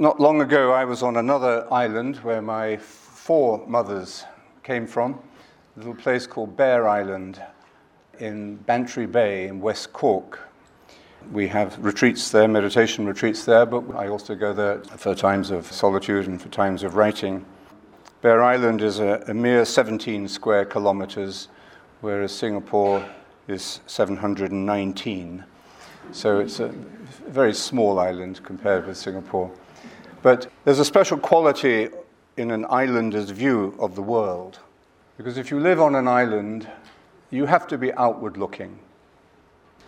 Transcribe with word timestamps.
Not 0.00 0.20
long 0.20 0.40
ago, 0.40 0.70
I 0.70 0.84
was 0.84 1.02
on 1.02 1.16
another 1.16 1.66
island 1.72 2.18
where 2.18 2.40
my 2.40 2.76
four 2.76 3.66
mothers 3.66 4.22
came 4.62 4.86
from, 4.86 5.14
a 5.74 5.80
little 5.80 5.96
place 5.96 6.24
called 6.24 6.56
Bere 6.56 6.86
Island 6.86 7.42
in 8.20 8.58
Bantry 8.58 9.06
Bay 9.06 9.48
in 9.48 9.60
West 9.60 9.92
Cork. 9.92 10.38
We 11.32 11.48
have 11.48 11.84
retreats 11.84 12.30
there, 12.30 12.46
meditation 12.46 13.06
retreats 13.06 13.44
there, 13.44 13.66
but 13.66 13.92
I 13.96 14.06
also 14.06 14.36
go 14.36 14.52
there 14.52 14.84
for 14.84 15.16
times 15.16 15.50
of 15.50 15.66
solitude 15.66 16.28
and 16.28 16.40
for 16.40 16.48
times 16.48 16.84
of 16.84 16.94
writing. 16.94 17.44
Bere 18.22 18.44
Island 18.44 18.82
is 18.82 19.00
a, 19.00 19.24
a 19.26 19.34
mere 19.34 19.64
17 19.64 20.28
square 20.28 20.64
kilometers, 20.64 21.48
whereas 22.02 22.30
Singapore 22.30 23.04
is 23.48 23.80
719. 23.88 25.42
So 26.12 26.38
it's 26.38 26.60
a 26.60 26.68
very 27.26 27.52
small 27.52 27.98
island 27.98 28.44
compared 28.44 28.86
with 28.86 28.96
Singapore. 28.96 29.50
But 30.22 30.50
there's 30.64 30.78
a 30.78 30.84
special 30.84 31.18
quality 31.18 31.88
in 32.36 32.50
an 32.50 32.64
islander's 32.66 33.30
view 33.30 33.74
of 33.78 33.94
the 33.94 34.02
world. 34.02 34.58
Because 35.16 35.38
if 35.38 35.50
you 35.50 35.60
live 35.60 35.80
on 35.80 35.94
an 35.94 36.08
island, 36.08 36.68
you 37.30 37.46
have 37.46 37.66
to 37.68 37.78
be 37.78 37.92
outward 37.94 38.36
looking. 38.36 38.78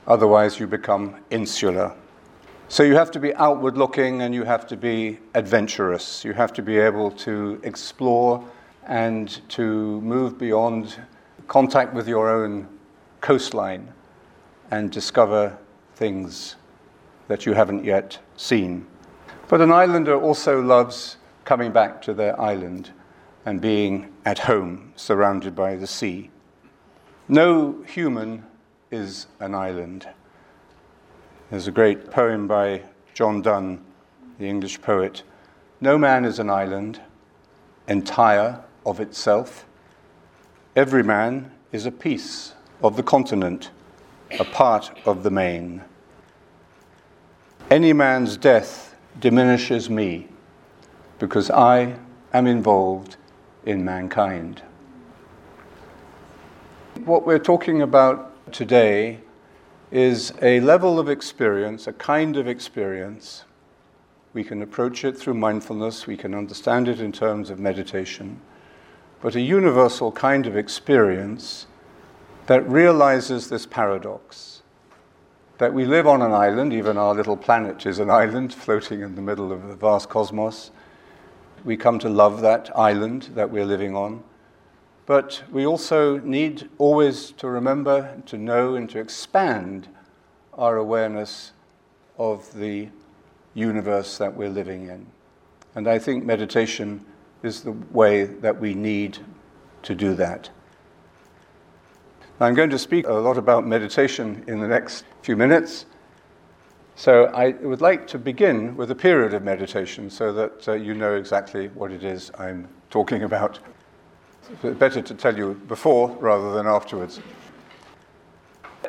Otherwise, 0.07 0.59
you 0.59 0.67
become 0.67 1.17
insular. 1.31 1.95
So 2.69 2.83
you 2.83 2.95
have 2.95 3.11
to 3.13 3.21
be 3.21 3.35
outward 3.35 3.77
looking 3.77 4.23
and 4.23 4.35
you 4.35 4.45
have 4.45 4.67
to 4.69 4.77
be 4.77 5.19
adventurous. 5.35 6.25
You 6.25 6.33
have 6.35 6.53
to 6.55 6.63
be 6.63 6.79
able 6.79 7.11
to 7.13 7.61
explore 7.65 8.45
and 8.87 9.41
to 9.51 10.01
move 10.01 10.39
beyond 10.39 10.97
contact 11.49 11.95
with 11.95 12.09
your 12.09 12.31
own 12.31 12.69
coastline 13.21 13.93
and 14.71 14.91
discover 14.91 15.57
things 15.95 16.57
that 17.29 17.45
you 17.45 17.53
haven't 17.53 17.85
yet 17.85 18.19
seen. 18.37 18.87
But 19.51 19.61
an 19.61 19.73
islander 19.73 20.15
also 20.15 20.63
loves 20.63 21.17
coming 21.45 21.73
back 21.73 22.01
to 22.03 22.15
their 22.15 22.41
island 22.41 22.93
and 23.45 23.61
being 23.61 24.13
at 24.25 24.39
home, 24.39 24.93
surrounded 24.95 25.57
by 25.57 25.75
the 25.75 25.89
sea. 25.89 26.31
No 27.27 27.83
human 27.83 28.47
is 28.93 29.27
an 29.41 29.57
island. 29.57 30.07
There's 31.51 31.67
a 31.67 31.73
great 31.73 32.13
poem 32.13 32.47
by 32.47 32.83
John 33.13 33.43
Donne, 33.43 33.85
the 34.39 34.49
English 34.49 34.83
poet. 34.83 35.25
No 35.81 35.99
man 35.99 36.25
is 36.25 36.39
an 36.39 36.49
island, 36.49 37.01
entire 37.89 38.63
of 38.87 39.01
itself. 39.01 39.67
Every 40.77 41.03
man 41.03 41.51
is 41.73 41.87
a 41.87 41.91
piece 41.91 42.55
of 42.85 42.97
the 42.97 43.03
continent, 43.03 43.73
a 44.39 44.45
part 44.45 44.97
of 45.05 45.25
the 45.25 45.31
main. 45.33 45.83
Any 47.69 47.93
man's 47.93 48.37
death 48.37 48.90
diminishes 49.19 49.91
me 49.91 50.29
because 51.19 51.51
I 51.51 51.97
am 52.33 52.47
involved 52.47 53.17
in 53.65 53.85
mankind. 53.85 54.63
What 57.05 57.27
we're 57.27 57.39
talking 57.39 57.83
about 57.83 58.53
today 58.53 59.21
is 59.91 60.33
a 60.41 60.61
level 60.61 60.99
of 60.99 61.09
experience, 61.09 61.87
a 61.87 61.93
kind 61.93 62.37
of 62.37 62.47
experience. 62.47 63.45
We 64.33 64.45
can 64.45 64.63
approach 64.63 65.05
it 65.05 65.19
through 65.19 65.35
mindfulness, 65.35 66.07
we 66.07 66.17
can 66.17 66.35
understand 66.35 66.89
it 66.89 67.01
in 67.01 67.11
terms 67.11 67.51
of 67.51 67.59
meditation, 67.59 68.41
but 69.21 69.35
a 69.35 69.41
universal 69.41 70.13
kind 70.13 70.47
of 70.47 70.57
experience 70.57 71.67
that 72.47 72.69
realizes 72.69 73.49
this 73.49 73.67
paradox 73.67 74.60
that 75.61 75.75
we 75.75 75.85
live 75.85 76.07
on 76.07 76.23
an 76.23 76.33
island, 76.33 76.73
even 76.73 76.97
our 76.97 77.15
little 77.15 77.37
planet 77.37 77.85
is 77.85 77.99
an 77.99 78.09
island 78.25 78.53
floating 78.53 79.03
in 79.03 79.15
the 79.15 79.21
middle 79.21 79.53
of 79.53 79.69
the 79.69 79.75
vast 79.75 80.09
cosmos. 80.09 80.71
We 81.65 81.77
come 81.77 81.99
to 81.99 82.09
love 82.09 82.41
that 82.41 82.75
island 82.75 83.29
that 83.35 83.51
we're 83.51 83.67
living 83.67 83.95
on. 83.95 84.25
But 85.05 85.43
we 85.53 85.67
also 85.67 86.19
need 86.21 86.71
always 86.79 87.33
to 87.33 87.49
remember, 87.49 88.23
to 88.25 88.39
know, 88.39 88.75
and 88.75 88.89
to 88.89 88.99
expand 88.99 89.89
our 90.55 90.79
awareness 90.79 91.53
of 92.17 92.51
the 92.55 92.89
universe 93.53 94.17
that 94.17 94.35
we're 94.35 94.49
living 94.49 94.89
in. 94.89 95.07
And 95.75 95.87
I 95.89 95.99
think 95.99 96.25
meditation 96.25 97.05
is 97.43 97.61
the 97.61 97.73
way 97.73 98.25
that 98.25 98.59
we 98.59 98.73
need 98.73 99.19
to 99.83 99.95
do 99.95 100.15
that. 100.15 100.49
I'm 102.43 102.55
going 102.55 102.71
to 102.71 102.79
speak 102.79 103.07
a 103.07 103.13
lot 103.13 103.37
about 103.37 103.67
meditation 103.67 104.43
in 104.47 104.61
the 104.61 104.67
next 104.67 105.05
few 105.21 105.37
minutes. 105.37 105.85
So 106.97 107.27
I 107.27 107.51
would 107.51 107.83
like 107.83 108.07
to 108.09 108.19
begin 108.19 108.75
with 108.79 108.91
a 108.91 108.95
period 108.95 109.35
of 109.35 109.43
meditation 109.43 110.09
so 110.09 110.33
that 110.33 110.67
uh, 110.67 110.73
you 110.73 110.95
know 110.95 111.17
exactly 111.17 111.69
what 111.69 111.93
it 111.93 112.03
is 112.03 112.31
I'm 112.39 112.67
talking 112.89 113.25
about. 113.25 113.59
It's 114.63 114.79
better 114.79 115.03
to 115.03 115.15
tell 115.15 115.37
you 115.37 115.53
before 115.69 116.09
rather 116.13 116.55
than 116.55 116.67
afterwards. 116.67 117.21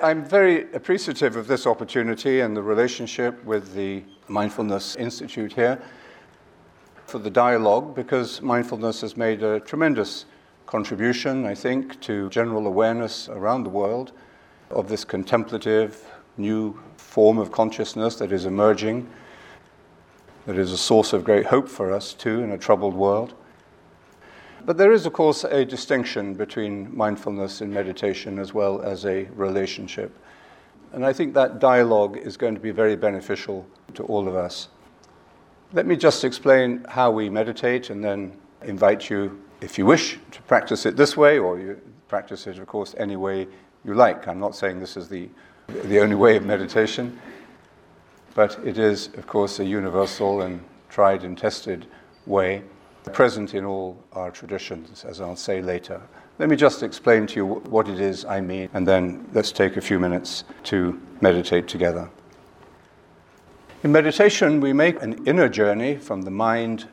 I'm 0.02 0.24
very 0.24 0.72
appreciative 0.72 1.36
of 1.36 1.48
this 1.48 1.68
opportunity 1.68 2.40
and 2.40 2.56
the 2.56 2.64
relationship 2.64 3.44
with 3.44 3.74
the 3.74 4.02
Mindfulness 4.30 4.96
Institute 4.96 5.52
here 5.52 5.78
for 7.06 7.20
the 7.20 7.30
dialogue 7.30 7.96
because 7.96 8.42
mindfulness 8.42 9.02
has 9.02 9.18
made 9.18 9.44
a 9.44 9.60
tremendous 9.60 10.24
contribution, 10.72 11.46
I 11.46 11.54
think, 11.54 12.00
to 12.02 12.30
general 12.30 12.66
awareness 12.66 13.28
around 13.28 13.64
the 13.64 13.70
world 13.70 14.14
of 14.70 14.88
this 14.88 15.04
contemplative, 15.04 16.10
new 16.38 16.80
form 16.96 17.38
of 17.38 17.52
consciousness 17.52 18.16
that 18.16 18.32
is 18.32 18.46
emerging, 18.46 19.10
that 20.46 20.58
is 20.58 20.72
a 20.72 20.78
source 20.78 21.12
of 21.12 21.26
great 21.26 21.46
hope 21.46 21.68
for 21.68 21.92
us 21.92 22.14
too 22.14 22.42
in 22.42 22.52
a 22.52 22.58
troubled 22.58 22.94
world. 22.94 23.34
But 24.66 24.78
there 24.78 24.94
is, 24.94 25.06
of 25.06 25.12
course, 25.12 25.44
a 25.44 25.66
distinction 25.66 26.36
between 26.36 26.96
mindfulness 26.96 27.60
and 27.60 27.74
meditation 27.74 28.40
as 28.40 28.54
well 28.54 28.82
as 28.82 29.06
a 29.06 29.26
relationship. 29.36 30.18
And 30.94 31.06
I 31.06 31.12
think 31.12 31.34
that 31.34 31.60
dialogue 31.60 32.16
is 32.16 32.38
going 32.38 32.56
to 32.56 32.62
be 32.62 32.72
very 32.72 32.96
beneficial 32.96 33.68
to 33.96 34.04
all 34.04 34.26
of 34.26 34.36
us. 34.36 34.70
Let 35.74 35.86
me 35.86 35.98
just 35.98 36.24
explain 36.24 36.86
how 36.88 37.12
we 37.12 37.30
meditate 37.30 37.90
and 37.90 38.02
then 38.02 38.38
invite 38.64 39.10
you, 39.10 39.42
if 39.62 39.78
you 39.78 39.86
wish, 39.86 40.20
to 40.32 40.42
practice 40.44 40.86
it 40.86 40.98
this 40.98 41.16
way, 41.16 41.38
or 41.38 41.60
you 41.60 41.80
practice 42.08 42.48
it, 42.48 42.60
of 42.60 42.68
course, 42.68 42.94
any 42.98 43.16
way 43.16 43.48
you 43.86 43.94
like. 43.94 44.28
I'm 44.28 44.40
not 44.40 44.56
saying 44.56 44.80
this 44.80 44.98
is 44.98 45.08
the 45.08 45.30
the 45.84 46.00
only 46.00 46.16
way 46.16 46.36
of 46.36 46.46
meditation. 46.46 47.20
But 48.34 48.60
it 48.66 48.78
is, 48.78 49.08
of 49.18 49.28
course, 49.28 49.60
a 49.60 49.66
universal 49.66 50.42
and 50.42 50.64
tried 50.90 51.24
and 51.24 51.38
tested 51.38 51.86
way, 52.26 52.64
present 53.12 53.54
in 53.54 53.66
all 53.66 54.02
our 54.14 54.32
traditions, 54.32 55.04
as 55.04 55.20
I'll 55.20 55.36
say 55.36 55.62
later. 55.62 56.02
Let 56.40 56.50
me 56.50 56.56
just 56.56 56.82
explain 56.82 57.28
to 57.28 57.36
you 57.36 57.46
what 57.46 57.88
it 57.88 58.00
is 58.00 58.26
I 58.26 58.42
mean, 58.42 58.70
and 58.74 58.88
then 58.88 59.28
let's 59.34 59.52
take 59.52 59.78
a 59.78 59.82
few 59.82 60.00
minutes 60.00 60.44
to 60.66 61.00
meditate 61.20 61.68
together. 61.68 62.10
In 63.84 63.92
meditation, 63.92 64.62
we 64.62 64.74
make 64.74 65.02
an 65.02 65.26
inner 65.28 65.50
journey 65.50 65.98
from 65.98 66.22
the 66.22 66.32
mind 66.32 66.88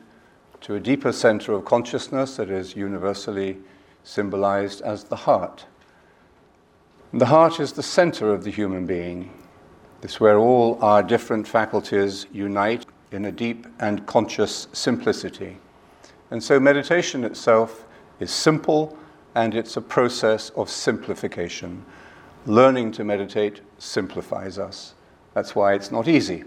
to 0.61 0.75
a 0.75 0.79
deeper 0.79 1.11
center 1.11 1.53
of 1.53 1.65
consciousness 1.65 2.35
that 2.37 2.49
is 2.49 2.75
universally 2.75 3.57
symbolized 4.03 4.81
as 4.81 5.05
the 5.05 5.15
heart. 5.15 5.65
The 7.13 7.25
heart 7.25 7.59
is 7.59 7.73
the 7.73 7.83
center 7.83 8.33
of 8.33 8.43
the 8.43 8.51
human 8.51 8.85
being. 8.85 9.31
It's 10.01 10.19
where 10.19 10.37
all 10.37 10.77
our 10.81 11.01
different 11.01 11.47
faculties 11.47 12.27
unite 12.31 12.85
in 13.11 13.25
a 13.25 13.31
deep 13.31 13.65
and 13.79 14.05
conscious 14.05 14.67
simplicity. 14.73 15.57
And 16.31 16.43
so 16.43 16.59
meditation 16.59 17.23
itself 17.23 17.85
is 18.19 18.31
simple 18.31 18.97
and 19.35 19.55
it's 19.55 19.77
a 19.77 19.81
process 19.81 20.49
of 20.51 20.69
simplification. 20.69 21.83
Learning 22.45 22.91
to 22.91 23.03
meditate 23.03 23.61
simplifies 23.77 24.59
us. 24.59 24.93
That's 25.33 25.55
why 25.55 25.73
it's 25.73 25.91
not 25.91 26.07
easy. 26.07 26.43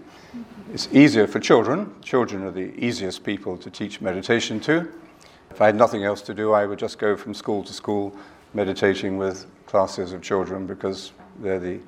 It's 0.73 0.87
easier 0.91 1.27
for 1.27 1.39
children. 1.39 1.93
Children 2.01 2.43
are 2.43 2.51
the 2.51 2.73
easiest 2.83 3.23
people 3.23 3.57
to 3.57 3.69
teach 3.69 4.01
meditation 4.01 4.59
to. 4.61 4.91
If 5.51 5.61
I 5.61 5.67
had 5.67 5.75
nothing 5.75 6.03
else 6.03 6.23
to 6.23 6.33
do, 6.33 6.51
I 6.51 6.65
would 6.65 6.79
just 6.79 6.97
go 6.97 7.15
from 7.15 7.35
school 7.35 7.63
to 7.63 7.71
school 7.71 8.15
meditating 8.55 9.19
with 9.19 9.45
classes 9.67 10.13
of 10.13 10.23
children 10.23 10.65
because 10.65 11.11
they're 11.39 11.59
the 11.59 11.79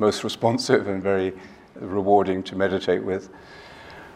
most 0.00 0.24
responsive 0.30 0.88
and 0.88 1.00
very 1.00 1.32
rewarding 1.76 2.42
to 2.42 2.56
meditate 2.56 3.04
with. 3.04 3.30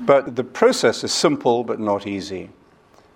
But 0.00 0.34
the 0.34 0.42
process 0.42 1.04
is 1.04 1.12
simple 1.12 1.62
but 1.62 1.78
not 1.78 2.08
easy. 2.08 2.50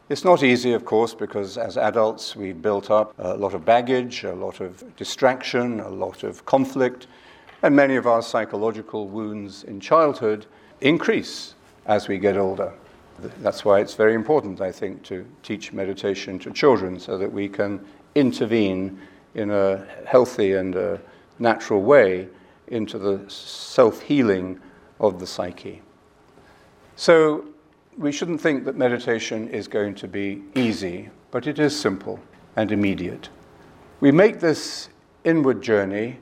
It's 0.08 0.24
not 0.24 0.44
easy, 0.44 0.72
of 0.72 0.84
course, 0.84 1.12
because 1.12 1.58
as 1.58 1.76
adults 1.76 2.36
we've 2.36 2.62
built 2.62 2.88
up 2.88 3.14
a 3.18 3.34
lot 3.34 3.54
of 3.54 3.64
baggage, 3.64 4.22
a 4.22 4.34
lot 4.34 4.60
of 4.60 4.96
distraction, 4.96 5.80
a 5.80 5.88
lot 5.88 6.22
of 6.22 6.44
conflict, 6.46 7.08
and 7.62 7.74
many 7.74 7.96
of 7.96 8.06
our 8.06 8.22
psychological 8.22 9.08
wounds 9.08 9.64
in 9.64 9.80
childhood 9.80 10.46
increase 10.80 11.54
as 11.86 12.08
we 12.08 12.18
get 12.18 12.36
older. 12.36 12.72
That's 13.40 13.64
why 13.64 13.80
it's 13.80 13.94
very 13.94 14.14
important, 14.14 14.60
I 14.60 14.72
think, 14.72 15.02
to 15.04 15.26
teach 15.42 15.72
meditation 15.72 16.38
to 16.40 16.50
children 16.50 16.98
so 16.98 17.18
that 17.18 17.30
we 17.30 17.48
can 17.48 17.84
intervene 18.14 18.98
in 19.34 19.50
a 19.50 19.86
healthy 20.06 20.54
and 20.54 20.74
a 20.74 21.00
natural 21.38 21.82
way 21.82 22.28
into 22.68 22.98
the 22.98 23.28
self 23.28 24.00
healing 24.00 24.60
of 25.00 25.20
the 25.20 25.26
psyche. 25.26 25.82
So, 26.96 27.44
we 27.98 28.12
shouldn't 28.12 28.40
think 28.40 28.64
that 28.64 28.76
meditation 28.76 29.48
is 29.48 29.68
going 29.68 29.94
to 29.96 30.08
be 30.08 30.42
easy, 30.54 31.10
but 31.30 31.46
it 31.46 31.58
is 31.58 31.78
simple 31.78 32.18
and 32.56 32.72
immediate. 32.72 33.28
We 34.00 34.10
make 34.10 34.40
this 34.40 34.88
inward 35.24 35.60
journey 35.60 36.18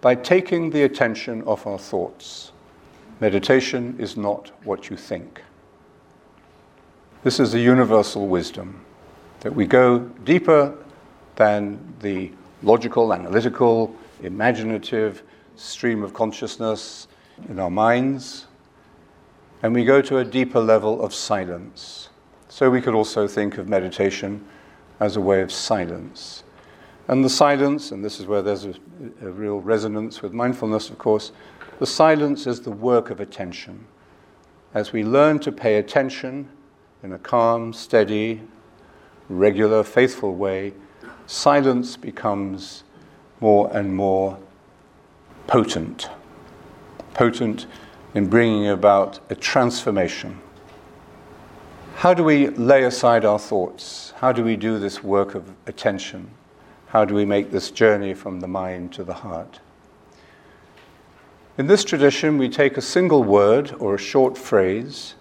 by 0.00 0.14
taking 0.14 0.70
the 0.70 0.82
attention 0.82 1.42
off 1.44 1.66
our 1.66 1.78
thoughts. 1.78 2.52
Meditation 3.24 3.96
is 3.98 4.18
not 4.18 4.50
what 4.64 4.90
you 4.90 4.98
think. 4.98 5.42
This 7.22 7.40
is 7.40 7.54
a 7.54 7.58
universal 7.58 8.28
wisdom 8.28 8.84
that 9.40 9.54
we 9.54 9.64
go 9.64 10.00
deeper 10.24 10.76
than 11.36 11.94
the 12.00 12.30
logical, 12.62 13.14
analytical, 13.14 13.96
imaginative 14.22 15.22
stream 15.56 16.02
of 16.02 16.12
consciousness 16.12 17.08
in 17.48 17.58
our 17.58 17.70
minds, 17.70 18.46
and 19.62 19.72
we 19.72 19.86
go 19.86 20.02
to 20.02 20.18
a 20.18 20.24
deeper 20.26 20.60
level 20.60 21.02
of 21.02 21.14
silence. 21.14 22.10
So 22.50 22.68
we 22.68 22.82
could 22.82 22.94
also 22.94 23.26
think 23.26 23.56
of 23.56 23.70
meditation 23.70 24.46
as 25.00 25.16
a 25.16 25.22
way 25.22 25.40
of 25.40 25.50
silence. 25.50 26.44
And 27.08 27.24
the 27.24 27.30
silence, 27.30 27.90
and 27.90 28.04
this 28.04 28.20
is 28.20 28.26
where 28.26 28.42
there's 28.42 28.64
a, 28.64 28.74
a, 29.22 29.30
real 29.30 29.60
resonance 29.60 30.22
with 30.22 30.32
mindfulness, 30.32 30.88
of 30.88 30.98
course, 30.98 31.32
the 31.78 31.86
silence 31.86 32.46
is 32.46 32.60
the 32.60 32.70
work 32.70 33.10
of 33.10 33.20
attention. 33.20 33.86
As 34.72 34.92
we 34.92 35.04
learn 35.04 35.38
to 35.40 35.52
pay 35.52 35.76
attention 35.76 36.48
in 37.02 37.12
a 37.12 37.18
calm, 37.18 37.72
steady, 37.72 38.42
regular, 39.28 39.82
faithful 39.82 40.34
way, 40.34 40.72
silence 41.26 41.96
becomes 41.96 42.84
more 43.40 43.70
and 43.72 43.94
more 43.94 44.38
potent. 45.46 46.08
Potent 47.12 47.66
in 48.14 48.28
bringing 48.28 48.68
about 48.68 49.20
a 49.30 49.34
transformation. 49.34 50.40
How 51.96 52.14
do 52.14 52.24
we 52.24 52.48
lay 52.48 52.84
aside 52.84 53.24
our 53.24 53.38
thoughts? 53.38 54.12
How 54.16 54.32
do 54.32 54.44
we 54.44 54.56
do 54.56 54.78
this 54.78 55.02
work 55.02 55.34
of 55.34 55.52
attention? 55.66 56.30
How 56.86 57.04
do 57.04 57.14
we 57.14 57.24
make 57.24 57.50
this 57.50 57.70
journey 57.70 58.14
from 58.14 58.40
the 58.40 58.48
mind 58.48 58.92
to 58.94 59.04
the 59.04 59.14
heart? 59.14 59.60
In 61.56 61.68
this 61.68 61.84
tradition, 61.84 62.36
we 62.36 62.48
take 62.48 62.76
a 62.76 62.82
single 62.82 63.22
word 63.22 63.76
or 63.78 63.94
a 63.94 63.98
short 63.98 64.36
phrase 64.36 65.14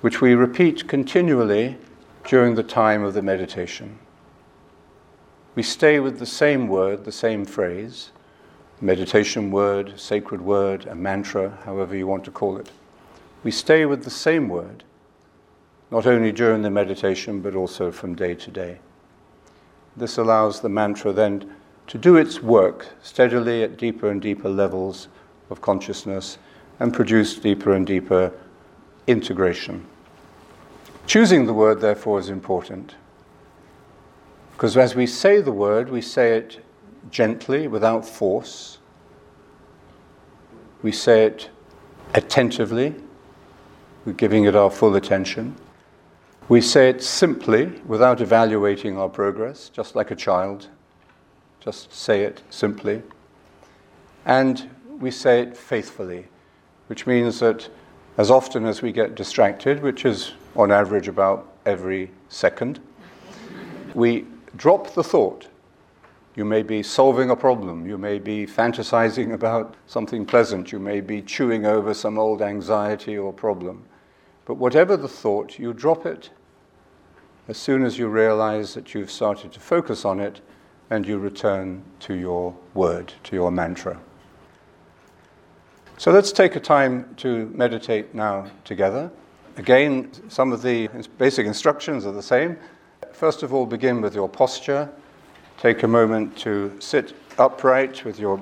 which 0.00 0.20
we 0.20 0.32
repeat 0.32 0.86
continually 0.86 1.76
during 2.24 2.54
the 2.54 2.62
time 2.62 3.02
of 3.02 3.14
the 3.14 3.22
meditation. 3.22 3.98
We 5.56 5.64
stay 5.64 5.98
with 5.98 6.20
the 6.20 6.26
same 6.26 6.68
word, 6.68 7.04
the 7.04 7.10
same 7.10 7.44
phrase, 7.44 8.12
meditation 8.80 9.50
word, 9.50 9.98
sacred 9.98 10.40
word, 10.40 10.86
a 10.86 10.94
mantra, 10.94 11.58
however 11.64 11.96
you 11.96 12.06
want 12.06 12.22
to 12.26 12.30
call 12.30 12.58
it. 12.58 12.70
We 13.42 13.50
stay 13.50 13.86
with 13.86 14.04
the 14.04 14.10
same 14.10 14.48
word, 14.48 14.84
not 15.90 16.06
only 16.06 16.30
during 16.30 16.62
the 16.62 16.70
meditation, 16.70 17.40
but 17.40 17.56
also 17.56 17.90
from 17.90 18.14
day 18.14 18.36
to 18.36 18.50
day. 18.52 18.78
This 19.96 20.16
allows 20.16 20.60
the 20.60 20.68
mantra 20.68 21.12
then 21.12 21.56
to 21.88 21.98
do 21.98 22.14
its 22.14 22.40
work 22.40 22.90
steadily 23.02 23.64
at 23.64 23.76
deeper 23.76 24.08
and 24.08 24.22
deeper 24.22 24.48
levels 24.48 25.08
of 25.50 25.60
consciousness 25.60 26.38
and 26.80 26.92
produce 26.92 27.38
deeper 27.38 27.74
and 27.74 27.86
deeper 27.86 28.32
integration. 29.06 29.86
Choosing 31.06 31.46
the 31.46 31.54
word, 31.54 31.80
therefore, 31.80 32.18
is 32.18 32.28
important. 32.28 32.94
Because 34.52 34.76
as 34.76 34.94
we 34.94 35.06
say 35.06 35.40
the 35.40 35.52
word, 35.52 35.88
we 35.88 36.00
say 36.00 36.36
it 36.36 36.64
gently, 37.10 37.68
without 37.68 38.04
force. 38.04 38.78
We 40.82 40.92
say 40.92 41.24
it 41.26 41.50
attentively, 42.14 42.94
we're 44.04 44.12
giving 44.12 44.44
it 44.44 44.54
our 44.54 44.70
full 44.70 44.94
attention. 44.96 45.56
We 46.48 46.60
say 46.60 46.88
it 46.88 47.02
simply, 47.02 47.66
without 47.86 48.20
evaluating 48.20 48.96
our 48.96 49.08
progress, 49.08 49.68
just 49.68 49.96
like 49.96 50.12
a 50.12 50.16
child. 50.16 50.68
Just 51.58 51.92
say 51.92 52.22
it 52.22 52.42
simply. 52.50 53.02
And 54.24 54.70
we 55.00 55.10
say 55.10 55.40
it 55.40 55.56
faithfully, 55.56 56.26
which 56.86 57.06
means 57.06 57.40
that 57.40 57.68
as 58.16 58.30
often 58.30 58.64
as 58.64 58.82
we 58.82 58.92
get 58.92 59.14
distracted, 59.14 59.82
which 59.82 60.04
is 60.04 60.32
on 60.54 60.72
average 60.72 61.08
about 61.08 61.52
every 61.66 62.10
second, 62.28 62.80
we 63.94 64.24
drop 64.56 64.94
the 64.94 65.04
thought. 65.04 65.48
You 66.34 66.44
may 66.44 66.62
be 66.62 66.82
solving 66.82 67.30
a 67.30 67.36
problem, 67.36 67.86
you 67.86 67.96
may 67.96 68.18
be 68.18 68.46
fantasizing 68.46 69.32
about 69.32 69.74
something 69.86 70.26
pleasant, 70.26 70.70
you 70.72 70.78
may 70.78 71.00
be 71.00 71.22
chewing 71.22 71.64
over 71.64 71.94
some 71.94 72.18
old 72.18 72.42
anxiety 72.42 73.16
or 73.16 73.32
problem. 73.32 73.84
But 74.44 74.54
whatever 74.54 74.96
the 74.96 75.08
thought, 75.08 75.58
you 75.58 75.72
drop 75.72 76.06
it 76.06 76.30
as 77.48 77.56
soon 77.56 77.84
as 77.84 77.98
you 77.98 78.08
realize 78.08 78.74
that 78.74 78.92
you've 78.92 79.10
started 79.10 79.52
to 79.52 79.60
focus 79.60 80.04
on 80.04 80.20
it 80.20 80.40
and 80.90 81.06
you 81.06 81.18
return 81.18 81.82
to 82.00 82.14
your 82.14 82.54
word, 82.74 83.12
to 83.24 83.36
your 83.36 83.50
mantra. 83.50 83.98
So 85.98 86.12
let's 86.12 86.30
take 86.30 86.56
a 86.56 86.60
time 86.60 87.14
to 87.16 87.46
meditate 87.54 88.14
now 88.14 88.50
together. 88.64 89.10
Again, 89.56 90.10
some 90.28 90.52
of 90.52 90.60
the 90.60 90.88
basic 91.16 91.46
instructions 91.46 92.04
are 92.04 92.12
the 92.12 92.22
same. 92.22 92.58
First 93.12 93.42
of 93.42 93.54
all, 93.54 93.64
begin 93.64 94.02
with 94.02 94.14
your 94.14 94.28
posture. 94.28 94.90
Take 95.56 95.84
a 95.84 95.88
moment 95.88 96.36
to 96.38 96.76
sit 96.80 97.14
upright 97.38 98.04
with 98.04 98.18
your 98.18 98.38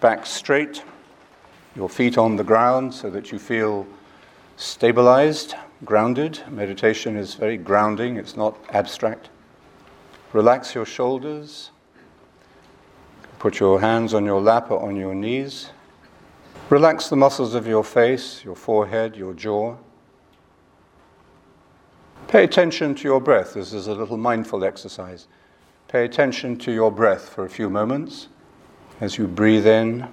back 0.00 0.24
straight, 0.26 0.84
your 1.74 1.88
feet 1.88 2.18
on 2.18 2.36
the 2.36 2.44
ground 2.44 2.94
so 2.94 3.10
that 3.10 3.32
you 3.32 3.40
feel 3.40 3.84
stabilized, 4.56 5.56
grounded. 5.84 6.40
Meditation 6.48 7.16
is 7.16 7.34
very 7.34 7.56
grounding, 7.56 8.16
it's 8.16 8.36
not 8.36 8.56
abstract. 8.70 9.28
Relax 10.32 10.72
your 10.72 10.86
shoulders. 10.86 11.72
Put 13.40 13.58
your 13.58 13.80
hands 13.80 14.14
on 14.14 14.24
your 14.24 14.40
lap 14.40 14.70
or 14.70 14.80
on 14.80 14.94
your 14.94 15.16
knees. 15.16 15.70
Relax 16.72 17.10
the 17.10 17.16
muscles 17.16 17.54
of 17.54 17.66
your 17.66 17.84
face, 17.84 18.42
your 18.42 18.56
forehead, 18.56 19.14
your 19.14 19.34
jaw. 19.34 19.76
Pay 22.28 22.44
attention 22.44 22.94
to 22.94 23.04
your 23.04 23.20
breath. 23.20 23.52
This 23.52 23.74
is 23.74 23.88
a 23.88 23.94
little 23.94 24.16
mindful 24.16 24.64
exercise. 24.64 25.28
Pay 25.88 26.06
attention 26.06 26.56
to 26.56 26.72
your 26.72 26.90
breath 26.90 27.28
for 27.28 27.44
a 27.44 27.48
few 27.50 27.68
moments 27.68 28.28
as 29.02 29.18
you 29.18 29.26
breathe 29.26 29.66
in. 29.66 30.08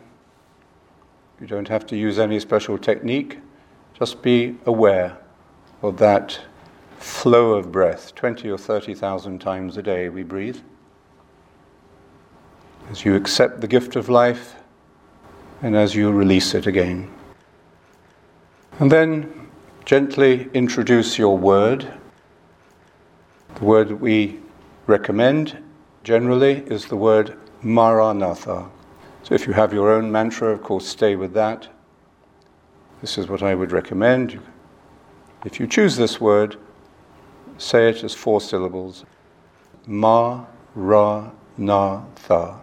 You 1.39 1.47
don't 1.47 1.69
have 1.69 1.85
to 1.85 1.95
use 1.95 2.19
any 2.19 2.41
special 2.41 2.77
technique, 2.77 3.39
just 3.97 4.21
be 4.21 4.57
aware 4.65 5.17
of 5.81 5.95
that 5.99 6.41
flow 6.97 7.53
of 7.53 7.71
breath. 7.71 8.13
20 8.15 8.49
or 8.49 8.57
30,000 8.57 9.39
times 9.39 9.77
a 9.77 9.81
day 9.81 10.09
we 10.09 10.23
breathe. 10.23 10.59
As 12.91 13.05
you 13.05 13.15
accept 13.15 13.61
the 13.61 13.67
gift 13.67 13.95
of 13.95 14.09
life, 14.09 14.58
and 15.61 15.75
as 15.75 15.95
you 15.95 16.11
release 16.11 16.53
it 16.53 16.67
again. 16.67 17.09
And 18.79 18.91
then 18.91 19.49
gently 19.85 20.49
introduce 20.53 21.17
your 21.17 21.37
word. 21.37 21.91
The 23.55 23.65
word 23.65 23.99
we 23.99 24.39
recommend 24.87 25.61
generally 26.03 26.63
is 26.67 26.85
the 26.85 26.95
word 26.95 27.37
Maranatha. 27.61 28.69
So 29.23 29.35
if 29.35 29.45
you 29.45 29.53
have 29.53 29.73
your 29.73 29.91
own 29.91 30.11
mantra, 30.11 30.49
of 30.49 30.63
course, 30.63 30.87
stay 30.87 31.15
with 31.15 31.33
that. 31.33 31.67
This 33.01 33.17
is 33.17 33.27
what 33.27 33.43
I 33.43 33.53
would 33.53 33.71
recommend. 33.71 34.39
If 35.45 35.59
you 35.59 35.67
choose 35.67 35.97
this 35.97 36.21
word, 36.21 36.57
say 37.57 37.89
it 37.89 38.03
as 38.03 38.13
four 38.13 38.39
syllables. 38.41 39.05
Ma, 39.85 40.45
ra, 40.75 41.31
na, 41.57 42.03
tha. 42.15 42.59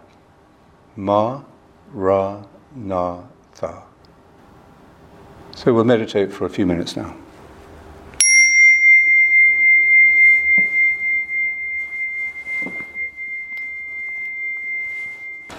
Ma, 0.95 1.43
ra, 1.91 2.43
na, 2.75 3.21
tha. 3.55 3.83
So 5.55 5.73
we'll 5.73 5.83
meditate 5.83 6.31
for 6.31 6.45
a 6.45 6.49
few 6.49 6.65
minutes 6.65 6.95
now. 6.95 7.15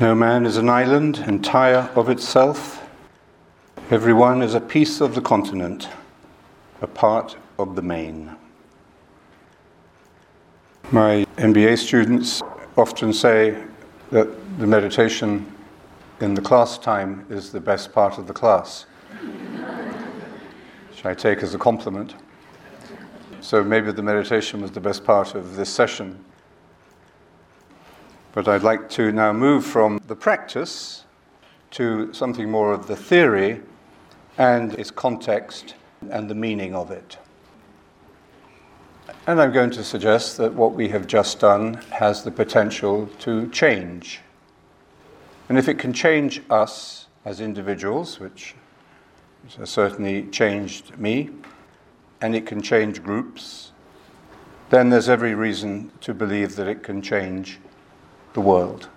No 0.00 0.14
man 0.14 0.46
is 0.46 0.56
an 0.56 0.68
island 0.68 1.24
entire 1.26 1.90
of 1.96 2.08
itself. 2.08 2.88
Everyone 3.90 4.42
is 4.42 4.54
a 4.54 4.60
piece 4.60 5.00
of 5.00 5.16
the 5.16 5.20
continent, 5.20 5.88
a 6.80 6.86
part 6.86 7.36
of 7.58 7.74
the 7.74 7.82
main. 7.82 8.36
My 10.92 11.26
MBA 11.36 11.78
students 11.78 12.42
often 12.76 13.12
say 13.12 13.60
that 14.12 14.28
the 14.60 14.66
meditation 14.68 15.52
in 16.20 16.34
the 16.34 16.42
class 16.42 16.78
time 16.78 17.24
is 17.30 17.52
the 17.52 17.60
best 17.60 17.92
part 17.92 18.18
of 18.18 18.26
the 18.26 18.32
class, 18.32 18.86
which 20.90 21.04
I 21.04 21.14
take 21.14 21.42
as 21.42 21.54
a 21.54 21.58
compliment. 21.58 22.14
So 23.40 23.62
maybe 23.62 23.92
the 23.92 24.02
meditation 24.02 24.60
was 24.60 24.72
the 24.72 24.80
best 24.80 25.04
part 25.04 25.36
of 25.36 25.54
this 25.54 25.70
session. 25.70 26.24
But 28.32 28.48
I'd 28.48 28.64
like 28.64 28.90
to 28.90 29.12
now 29.12 29.32
move 29.32 29.64
from 29.64 30.00
the 30.08 30.16
practice 30.16 31.04
to 31.72 32.12
something 32.12 32.50
more 32.50 32.72
of 32.72 32.88
the 32.88 32.96
theory 32.96 33.60
and 34.38 34.74
its 34.74 34.90
context 34.90 35.74
and 36.10 36.28
the 36.28 36.34
meaning 36.34 36.74
of 36.74 36.90
it. 36.90 37.18
And 39.26 39.40
I'm 39.40 39.52
going 39.52 39.70
to 39.70 39.84
suggest 39.84 40.36
that 40.38 40.54
what 40.54 40.72
we 40.72 40.88
have 40.88 41.06
just 41.06 41.38
done 41.38 41.74
has 41.90 42.24
the 42.24 42.30
potential 42.30 43.08
to 43.20 43.48
change. 43.50 44.20
And 45.48 45.58
if 45.58 45.68
it 45.68 45.78
can 45.78 45.92
change 45.92 46.42
us 46.50 47.06
as 47.24 47.40
individuals, 47.40 48.20
which 48.20 48.54
has 49.56 49.70
certainly 49.70 50.24
changed 50.26 50.98
me, 50.98 51.30
and 52.20 52.34
it 52.34 52.46
can 52.46 52.60
change 52.60 53.02
groups, 53.02 53.72
then 54.70 54.90
there's 54.90 55.08
every 55.08 55.34
reason 55.34 55.90
to 56.02 56.12
believe 56.12 56.56
that 56.56 56.68
it 56.68 56.82
can 56.82 57.00
change 57.00 57.58
the 58.34 58.40
world. 58.40 58.88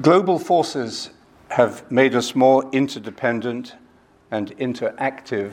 Global 0.00 0.38
forces 0.38 1.10
have 1.50 1.90
made 1.90 2.14
us 2.14 2.34
more 2.34 2.68
interdependent 2.72 3.74
and 4.30 4.56
interactive 4.58 5.52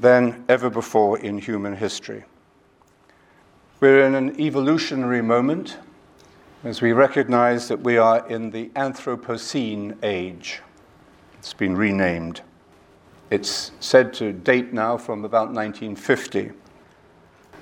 than 0.00 0.44
ever 0.48 0.68
before 0.68 1.18
in 1.18 1.38
human 1.38 1.76
history. 1.76 2.24
We're 3.78 4.04
in 4.04 4.14
an 4.14 4.40
evolutionary 4.40 5.22
moment 5.22 5.78
as 6.66 6.82
we 6.82 6.90
recognize 6.90 7.68
that 7.68 7.80
we 7.80 7.96
are 7.96 8.26
in 8.26 8.50
the 8.50 8.66
Anthropocene 8.70 9.96
age. 10.02 10.60
It's 11.38 11.54
been 11.54 11.76
renamed. 11.76 12.40
It's 13.30 13.70
said 13.78 14.12
to 14.14 14.32
date 14.32 14.72
now 14.72 14.96
from 14.96 15.24
about 15.24 15.52
1950. 15.52 16.50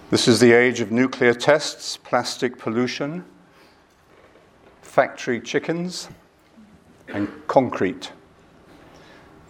This 0.08 0.26
is 0.26 0.40
the 0.40 0.52
age 0.54 0.80
of 0.80 0.90
nuclear 0.90 1.34
tests, 1.34 1.98
plastic 1.98 2.56
pollution, 2.56 3.26
factory 4.80 5.38
chickens, 5.38 6.08
and 7.08 7.28
concrete. 7.46 8.10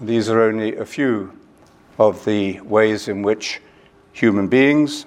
These 0.00 0.28
are 0.30 0.40
only 0.40 0.74
a 0.74 0.84
few 0.84 1.32
of 1.96 2.24
the 2.24 2.60
ways 2.62 3.06
in 3.06 3.22
which 3.22 3.60
human 4.12 4.48
beings 4.48 5.06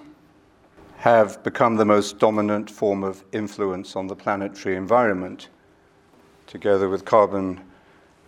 have 1.10 1.44
become 1.44 1.76
the 1.76 1.86
most 1.86 2.20
dominant 2.20 2.70
form 2.70 3.04
of 3.04 3.24
influence 3.32 3.96
on 3.96 4.08
the 4.08 4.16
planetary 4.16 4.76
environment, 4.76 5.50
together 6.48 6.90
with 6.90 7.06
carbon 7.06 7.62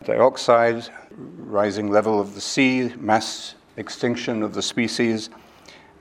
dioxide, 0.04 0.88
rising 1.12 1.90
level 1.90 2.20
of 2.20 2.36
the 2.36 2.42
sea, 2.42 2.94
mass 2.98 3.56
extinction 3.78 4.44
of 4.44 4.54
the 4.54 4.62
species, 4.62 5.30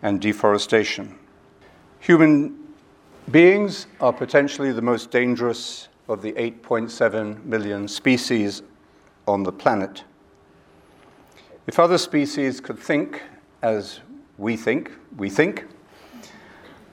and 0.02 0.20
deforestation. 0.20 1.18
Human 2.00 2.56
beings 3.30 3.86
are 4.00 4.12
potentially 4.12 4.72
the 4.72 4.82
most 4.82 5.10
dangerous 5.10 5.88
of 6.08 6.22
the 6.22 6.32
8.7 6.32 7.44
million 7.44 7.88
species 7.88 8.62
on 9.26 9.42
the 9.42 9.52
planet. 9.52 10.04
If 11.66 11.78
other 11.78 11.98
species 11.98 12.60
could 12.60 12.78
think 12.78 13.22
as 13.62 14.00
we 14.38 14.56
think, 14.56 14.92
we 15.16 15.28
think, 15.28 15.66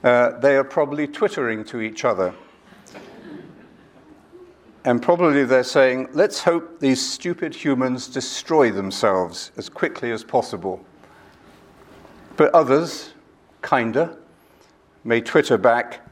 uh, 0.06 0.38
they 0.38 0.56
are 0.56 0.62
probably 0.62 1.08
twittering 1.08 1.64
to 1.64 1.80
each 1.80 2.04
other. 2.04 2.32
And 4.84 5.02
probably 5.02 5.44
they're 5.44 5.64
saying, 5.64 6.10
let's 6.12 6.40
hope 6.40 6.78
these 6.78 7.04
stupid 7.04 7.52
humans 7.52 8.06
destroy 8.06 8.70
themselves 8.70 9.50
as 9.56 9.68
quickly 9.68 10.12
as 10.12 10.22
possible. 10.22 10.80
But 12.36 12.54
others, 12.54 13.14
kinder, 13.62 14.16
may 15.02 15.20
twitter 15.20 15.58
back, 15.58 16.08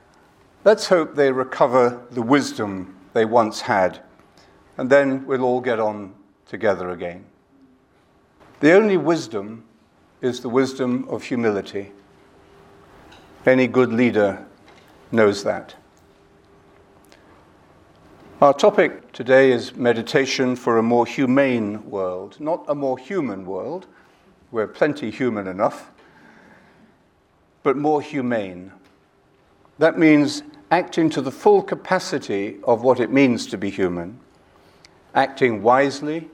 let's 0.65 0.89
hope 0.89 1.15
they 1.15 1.31
recover 1.31 2.05
the 2.11 2.23
wisdom 2.23 2.97
they 3.13 3.25
once 3.25 3.61
had, 3.61 4.01
and 4.77 4.91
then 4.91 5.25
we'll 5.25 5.45
all 5.45 5.61
get 5.61 5.79
on 5.79 6.13
together 6.47 6.91
again. 6.91 7.25
The 8.59 8.73
only 8.73 8.97
wisdom 8.97 9.63
is 10.21 10.41
the 10.41 10.49
wisdom 10.49 11.07
of 11.09 11.23
humility. 11.23 11.93
Any 13.47 13.67
good 13.67 13.93
leader 13.93 14.43
knows 15.13 15.45
that. 15.45 15.75
Our 18.41 18.55
topic 18.55 19.13
today 19.13 19.53
is 19.53 19.77
meditation 19.77 20.57
for 20.57 20.79
a 20.79 20.83
more 20.83 21.05
humane 21.05 21.85
world, 21.91 22.41
not 22.41 22.65
a 22.69 22.75
more 22.75 22.97
human 22.97 23.45
world. 23.45 23.87
We're 24.51 24.67
plenty 24.67 25.11
human 25.11 25.47
enough, 25.47 25.91
but 27.63 27.77
more 27.77 28.01
humane. 28.01 28.73
That 29.79 29.99
means 29.99 30.43
acting 30.71 31.11
to 31.11 31.21
the 31.21 31.31
full 31.31 31.63
capacity 31.63 32.57
of 32.65 32.83
what 32.83 32.99
it 32.99 33.13
means 33.13 33.47
to 33.49 33.59
be 33.59 33.69
human, 33.69 34.21
acting 35.15 35.63
wisely 35.63 36.31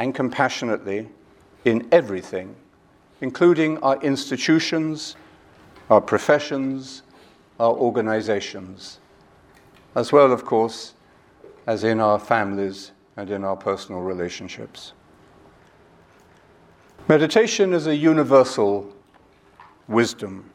and 0.00 0.12
compassionately 0.12 1.08
in 1.64 1.86
everything, 1.92 2.56
including 3.20 3.78
our 3.78 4.00
institutions, 4.02 5.14
our 5.90 6.00
professions, 6.00 7.02
our 7.58 7.74
organizations, 7.74 9.00
as 9.96 10.12
well, 10.12 10.32
of 10.32 10.44
course, 10.44 10.94
as 11.66 11.84
in 11.84 12.00
our 12.00 12.18
families 12.18 12.92
and 13.16 13.28
in 13.28 13.44
our 13.44 13.56
personal 13.56 14.00
relationships. 14.00 14.92
Meditation 17.08 17.72
is 17.72 17.88
a 17.88 17.96
universal 17.96 18.94
wisdom. 19.88 20.48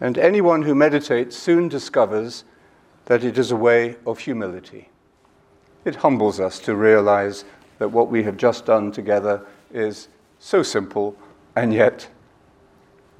And 0.00 0.16
anyone 0.16 0.62
who 0.62 0.74
meditates 0.74 1.36
soon 1.36 1.68
discovers 1.68 2.44
that 3.06 3.24
it 3.24 3.36
is 3.36 3.50
a 3.50 3.56
way 3.56 3.96
of 4.06 4.20
humility. 4.20 4.88
It 5.84 5.96
humbles 5.96 6.38
us 6.38 6.60
to 6.60 6.76
realize 6.76 7.44
that 7.78 7.88
what 7.88 8.08
we 8.08 8.22
have 8.22 8.36
just 8.36 8.66
done 8.66 8.92
together 8.92 9.44
is 9.72 10.08
so 10.38 10.62
simple, 10.62 11.16
and 11.56 11.74
yet 11.74 12.08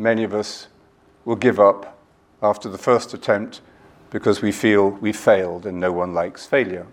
many 0.01 0.25
of 0.25 0.35
us 0.35 0.69
will 1.27 1.37
give 1.37 1.61
up 1.61 1.99
after 2.43 2.69
the 2.69 2.79
first 2.79 3.13
attempt 3.13 3.61
because 4.09 4.41
we 4.41 4.51
feel 4.51 4.91
we 4.91 5.13
failed 5.13 5.67
and 5.67 5.79
no 5.79 5.93
one 5.93 6.15
likes 6.15 6.47
failure. 6.47 6.87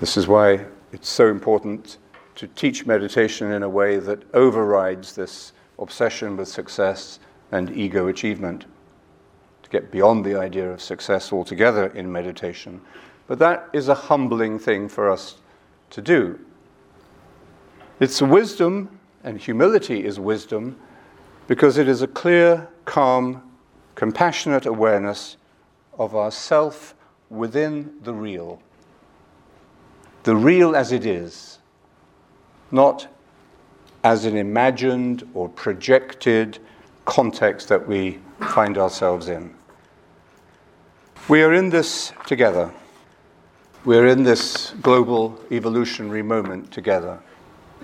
This 0.00 0.16
is 0.16 0.26
why 0.26 0.66
it's 0.92 1.08
so 1.08 1.28
important 1.28 1.98
to 2.34 2.48
teach 2.48 2.84
meditation 2.84 3.52
in 3.52 3.62
a 3.62 3.68
way 3.68 3.98
that 3.98 4.22
overrides 4.34 5.14
this 5.14 5.52
obsession 5.78 6.36
with 6.36 6.48
success 6.48 7.20
and 7.52 7.70
ego 7.76 8.08
achievement, 8.08 8.66
to 9.62 9.70
get 9.70 9.90
beyond 9.90 10.24
the 10.24 10.38
idea 10.38 10.70
of 10.70 10.80
success 10.80 11.32
altogether 11.32 11.88
in 11.88 12.10
meditation. 12.10 12.80
But 13.26 13.38
that 13.38 13.68
is 13.72 13.88
a 13.88 13.94
humbling 13.94 14.58
thing 14.58 14.88
for 14.88 15.10
us 15.10 15.36
to 15.90 16.02
do. 16.02 16.38
It's 17.98 18.20
wisdom, 18.20 18.98
and 19.22 19.38
humility 19.38 20.04
is 20.04 20.18
wisdom, 20.18 20.76
because 21.50 21.78
it 21.78 21.88
is 21.88 22.00
a 22.00 22.06
clear, 22.06 22.68
calm, 22.84 23.42
compassionate 23.96 24.66
awareness 24.66 25.36
of 25.98 26.14
ourself 26.14 26.94
within 27.28 27.92
the 28.04 28.14
real. 28.14 28.62
The 30.22 30.36
real 30.36 30.76
as 30.76 30.92
it 30.92 31.04
is, 31.04 31.58
not 32.70 33.08
as 34.04 34.26
an 34.26 34.36
imagined 34.36 35.28
or 35.34 35.48
projected 35.48 36.60
context 37.04 37.66
that 37.66 37.84
we 37.84 38.20
find 38.54 38.78
ourselves 38.78 39.26
in. 39.26 39.52
We 41.28 41.42
are 41.42 41.52
in 41.52 41.68
this 41.68 42.12
together. 42.28 42.72
We're 43.84 44.06
in 44.06 44.22
this 44.22 44.72
global 44.82 45.36
evolutionary 45.50 46.22
moment 46.22 46.70
together. 46.70 47.18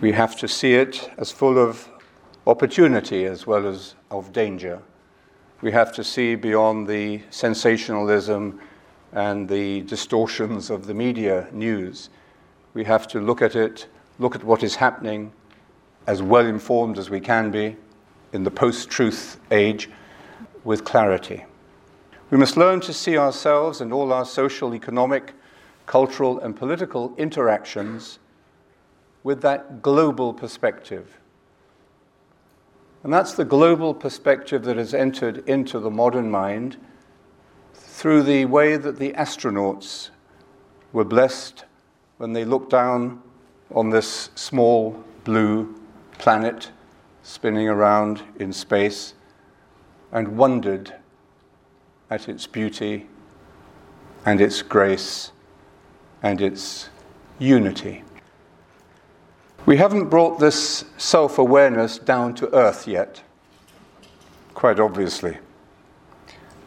We 0.00 0.12
have 0.12 0.36
to 0.36 0.46
see 0.46 0.74
it 0.74 1.10
as 1.18 1.32
full 1.32 1.58
of 1.58 1.88
opportunity 2.46 3.24
as 3.24 3.46
well 3.46 3.66
as 3.66 3.94
of 4.10 4.32
danger. 4.32 4.80
We 5.62 5.72
have 5.72 5.92
to 5.94 6.04
see 6.04 6.34
beyond 6.34 6.86
the 6.86 7.22
sensationalism 7.30 8.60
and 9.12 9.48
the 9.48 9.80
distortions 9.82 10.70
of 10.70 10.86
the 10.86 10.94
media 10.94 11.48
news. 11.52 12.10
We 12.74 12.84
have 12.84 13.08
to 13.08 13.20
look 13.20 13.42
at 13.42 13.56
it, 13.56 13.88
look 14.18 14.34
at 14.34 14.44
what 14.44 14.62
is 14.62 14.76
happening, 14.76 15.32
as 16.06 16.22
well 16.22 16.46
informed 16.46 16.98
as 16.98 17.10
we 17.10 17.20
can 17.20 17.50
be, 17.50 17.76
in 18.32 18.44
the 18.44 18.50
post 18.50 18.90
truth 18.90 19.40
age 19.50 19.88
with 20.62 20.84
clarity. 20.84 21.44
We 22.30 22.38
must 22.38 22.56
learn 22.56 22.80
to 22.82 22.92
see 22.92 23.16
ourselves 23.16 23.80
and 23.80 23.92
all 23.92 24.12
our 24.12 24.24
social, 24.24 24.74
economic, 24.74 25.32
cultural, 25.86 26.38
and 26.40 26.54
political 26.54 27.14
interactions 27.16 28.18
with 29.22 29.40
that 29.42 29.80
global 29.80 30.32
perspective. 30.32 31.18
And 33.06 33.12
that's 33.12 33.34
the 33.34 33.44
global 33.44 33.94
perspective 33.94 34.64
that 34.64 34.76
has 34.78 34.92
entered 34.92 35.48
into 35.48 35.78
the 35.78 35.92
modern 35.92 36.28
mind 36.28 36.76
through 37.72 38.24
the 38.24 38.46
way 38.46 38.76
that 38.76 38.98
the 38.98 39.12
astronauts 39.12 40.10
were 40.92 41.04
blessed 41.04 41.66
when 42.16 42.32
they 42.32 42.44
looked 42.44 42.70
down 42.70 43.22
on 43.72 43.90
this 43.90 44.30
small 44.34 45.04
blue 45.22 45.80
planet 46.18 46.72
spinning 47.22 47.68
around 47.68 48.24
in 48.40 48.52
space 48.52 49.14
and 50.10 50.36
wondered 50.36 50.92
at 52.10 52.28
its 52.28 52.48
beauty 52.48 53.06
and 54.24 54.40
its 54.40 54.62
grace 54.62 55.30
and 56.24 56.40
its 56.40 56.88
unity. 57.38 58.02
We 59.66 59.78
haven't 59.78 60.10
brought 60.10 60.38
this 60.38 60.84
self 60.96 61.38
awareness 61.38 61.98
down 61.98 62.36
to 62.36 62.54
earth 62.54 62.86
yet, 62.86 63.20
quite 64.54 64.78
obviously. 64.78 65.38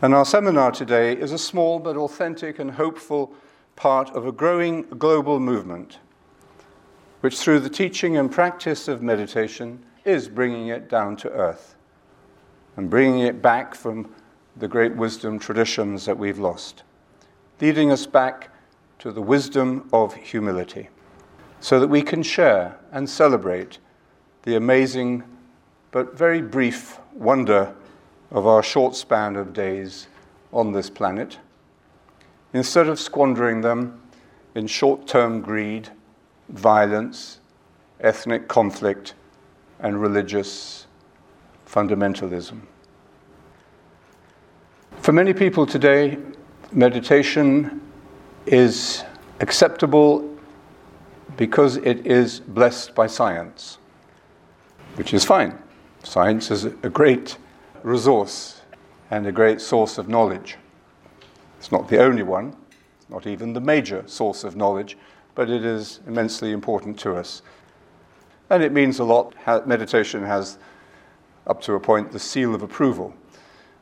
And 0.02 0.14
our 0.14 0.26
seminar 0.26 0.74
today 0.74 1.14
is 1.14 1.32
a 1.32 1.38
small 1.38 1.80
but 1.80 1.96
authentic 1.96 2.60
and 2.60 2.72
hopeful 2.72 3.34
part 3.78 4.10
of 4.10 4.28
a 4.28 4.34
growing 4.34 4.82
global 4.82 5.40
movement, 5.40 6.00
which 7.22 7.40
through 7.40 7.62
the 7.62 7.70
teaching 7.70 8.18
and 8.18 8.30
practice 8.30 8.90
of 8.90 9.02
meditation 9.02 9.82
is 10.04 10.28
bringing 10.28 10.68
it 10.68 10.90
down 10.90 11.16
to 11.18 11.30
earth 11.30 11.76
and 12.76 12.90
bringing 12.90 13.22
it 13.22 13.42
back 13.42 13.76
from 13.76 14.14
the 14.58 14.68
great 14.68 14.94
wisdom 14.94 15.40
traditions 15.40 16.04
that 16.04 16.18
we've 16.18 16.40
lost, 16.40 16.84
leading 17.62 17.94
us 17.94 18.06
back 18.06 18.50
to 18.98 19.10
the 19.10 19.22
wisdom 19.22 19.88
of 19.94 20.14
humility 20.16 20.90
so 21.60 21.80
that 21.80 21.88
we 21.88 22.02
can 22.02 22.24
share 22.24 22.78
and 22.92 23.10
celebrate 23.10 23.80
the 24.44 24.56
amazing 24.56 25.24
but 25.92 26.18
very 26.18 26.42
brief 26.42 27.00
wonder 27.14 27.74
of 28.32 28.46
our 28.46 28.64
short 28.64 28.96
span 28.96 29.36
of 29.36 29.54
days 29.54 30.08
on 30.54 30.72
this 30.72 30.90
planet, 30.90 31.38
instead 32.54 32.88
of 32.88 33.00
squandering 33.00 33.62
them 33.62 34.02
in 34.56 34.68
short 34.68 35.08
term 35.08 35.42
greed, 35.42 35.90
violence, 36.50 37.40
ethnic 38.02 38.48
conflict, 38.48 39.14
and 39.80 40.02
religious 40.02 40.88
fundamentalism. 41.68 42.60
For 45.02 45.12
many 45.12 45.34
people 45.34 45.66
today, 45.66 46.18
meditation 46.72 47.82
is 48.46 49.04
acceptable 49.40 50.29
because 51.38 51.78
it 51.78 52.06
is 52.06 52.40
blessed 52.40 52.96
by 52.96 53.08
science, 53.08 53.78
which 54.96 55.14
is 55.14 55.24
fine. 55.24 55.58
Science 56.04 56.52
is 56.52 56.66
a 56.66 56.90
great 56.90 57.38
resource 57.84 58.62
and 59.12 59.26
a 59.28 59.32
great 59.32 59.62
source 59.62 59.98
of 59.98 60.08
knowledge. 60.08 60.58
It's 61.58 61.72
not 61.72 61.88
the 61.88 62.00
only 62.00 62.24
one, 62.24 62.56
not 63.10 63.28
even 63.28 63.54
the 63.54 63.62
major 63.62 64.04
source 64.06 64.44
of 64.44 64.56
knowledge, 64.56 64.98
but 65.36 65.50
it 65.50 65.66
is 65.66 66.00
immensely 66.08 66.52
important 66.52 67.00
to 67.00 67.16
us. 67.16 67.42
And 68.50 68.64
it 68.64 68.72
means 68.72 69.00
a 69.00 69.04
lot. 69.04 69.36
Meditation 69.68 70.24
has, 70.24 70.58
up 71.48 71.62
to 71.62 71.74
a 71.74 71.80
point, 71.80 72.12
the 72.12 72.20
seal 72.20 72.56
of 72.56 72.62
approval. 72.62 73.14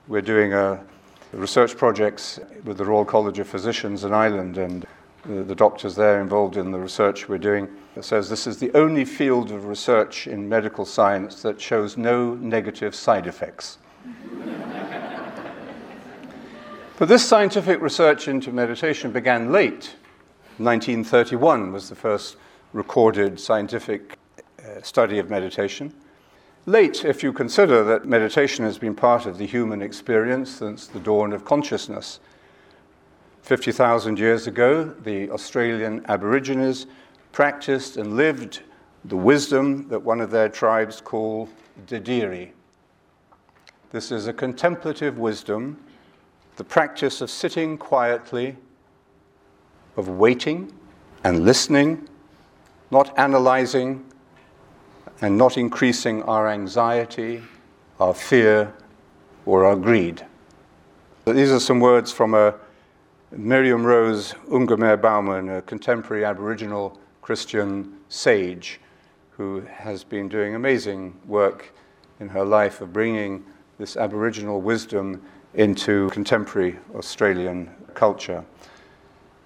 We're 0.08 0.22
doing 0.22 0.54
a 0.54 0.84
research 1.32 1.76
projects 1.76 2.40
with 2.64 2.78
the 2.78 2.86
Royal 2.86 3.06
College 3.06 3.40
of 3.40 3.48
Physicians 3.48 4.04
in 4.04 4.14
Ireland, 4.14 4.58
and 4.58 4.86
the, 5.28 5.44
the 5.44 5.56
doctors 5.56 5.96
there 5.96 6.22
involved 6.22 6.58
in 6.58 6.72
the 6.72 6.80
research 6.80 7.28
we're 7.28 7.38
doing 7.38 7.68
says 8.02 8.30
this 8.30 8.48
is 8.48 8.58
the 8.58 8.72
only 8.76 9.04
field 9.06 9.52
of 9.52 9.66
research 9.66 10.28
in 10.28 10.48
medical 10.48 10.86
science 10.86 11.42
that 11.42 11.60
shows 11.60 11.98
no 11.98 12.36
negative 12.36 12.94
side 12.94 13.28
effects. 13.28 13.80
but 16.98 17.08
this 17.08 17.26
scientific 17.26 17.82
research 17.82 18.28
into 18.28 18.52
meditation 18.52 19.12
began 19.12 19.52
late. 19.52 19.96
1931 20.58 21.72
was 21.72 21.90
the 21.90 21.96
first 21.96 22.38
recorded 22.74 23.40
scientific 23.40 24.18
uh, 24.60 24.82
study 24.82 25.20
of 25.20 25.30
meditation. 25.30 25.94
Late, 26.66 27.06
if 27.06 27.24
you 27.24 27.32
consider 27.32 27.84
that 27.84 28.06
meditation 28.06 28.66
has 28.66 28.78
been 28.78 28.94
part 28.94 29.26
of 29.26 29.38
the 29.38 29.46
human 29.46 29.82
experience 29.82 30.52
since 30.52 30.86
the 30.88 31.00
dawn 31.00 31.32
of 31.32 31.46
consciousness. 31.46 32.20
50,000 33.48 34.20
years 34.20 34.46
ago, 34.46 34.84
the 34.84 35.32
Australian 35.32 36.06
Aborigines 36.10 36.86
practiced 37.32 37.96
and 37.96 38.18
lived 38.18 38.64
the 39.06 39.16
wisdom 39.16 39.88
that 39.88 40.02
one 40.02 40.20
of 40.20 40.32
their 40.32 40.50
tribes 40.50 41.00
call 41.00 41.48
Dadirri. 41.88 42.52
This 43.94 44.12
is 44.12 44.28
a 44.28 44.34
contemplative 44.34 45.18
wisdom, 45.18 45.82
the 46.58 46.66
practice 46.66 47.22
of 47.22 47.30
sitting 47.30 47.78
quietly, 47.78 48.58
of 49.96 50.10
waiting 50.10 50.74
and 51.24 51.46
listening, 51.46 52.06
not 52.92 53.18
analyzing 53.18 54.04
and 55.22 55.38
not 55.38 55.58
increasing 55.58 56.22
our 56.24 56.50
anxiety, 56.50 57.42
our 58.02 58.14
fear, 58.14 58.74
or 59.46 59.64
our 59.64 59.78
greed. 59.78 60.26
These 61.26 61.52
are 61.52 61.62
some 61.62 61.80
words 61.80 62.12
from 62.12 62.34
a 62.34 62.54
Miriam 63.32 63.86
Rose 63.86 64.34
Ungunmerr 64.50 65.02
Baumann, 65.02 65.50
a 65.50 65.62
contemporary 65.62 66.24
Aboriginal 66.24 66.98
Christian 67.22 67.98
sage 68.08 68.80
who 69.32 69.60
has 69.70 70.06
been 70.06 70.30
doing 70.30 70.56
amazing 70.56 71.20
work 71.26 71.74
in 72.22 72.30
her 72.30 72.46
life 72.46 72.80
of 72.80 72.94
bringing 72.94 73.44
this 73.78 73.98
Aboriginal 73.98 74.62
wisdom 74.62 75.22
into 75.56 76.10
contemporary 76.12 76.80
Australian 76.96 77.70
culture. 77.94 78.46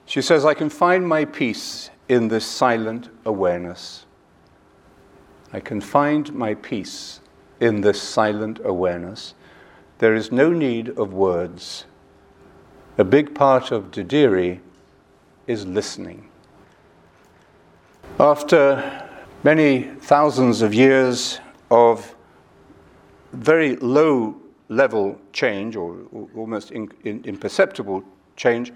She 0.05 0.21
says, 0.21 0.45
I 0.45 0.53
can 0.53 0.69
find 0.69 1.07
my 1.07 1.25
peace 1.25 1.89
in 2.07 2.27
this 2.27 2.45
silent 2.45 3.09
awareness. 3.25 4.05
I 5.51 5.59
can 5.59 5.81
find 5.81 6.31
my 6.35 6.53
peace 6.53 7.19
in 7.59 7.81
this 7.81 7.99
silent 7.99 8.59
awareness. 8.63 9.33
There 9.97 10.13
is 10.13 10.31
no 10.31 10.51
need 10.51 10.89
of 10.99 11.13
words. 11.13 11.85
A 12.97 13.03
big 13.05 13.33
part 13.33 13.71
of 13.71 13.89
Dadirri 13.89 14.59
is 15.47 15.65
listening. 15.65 16.27
After 18.19 19.07
many 19.43 19.83
thousands 19.83 20.61
of 20.61 20.73
years 20.73 21.39
of 21.69 22.13
very 23.31 23.77
low 23.77 24.35
level 24.67 25.17
change, 25.31 25.77
or, 25.77 25.99
almost 26.35 26.71
in, 26.71 26.91
in, 27.05 27.23
imperceptible 27.23 28.03
change, 28.35 28.73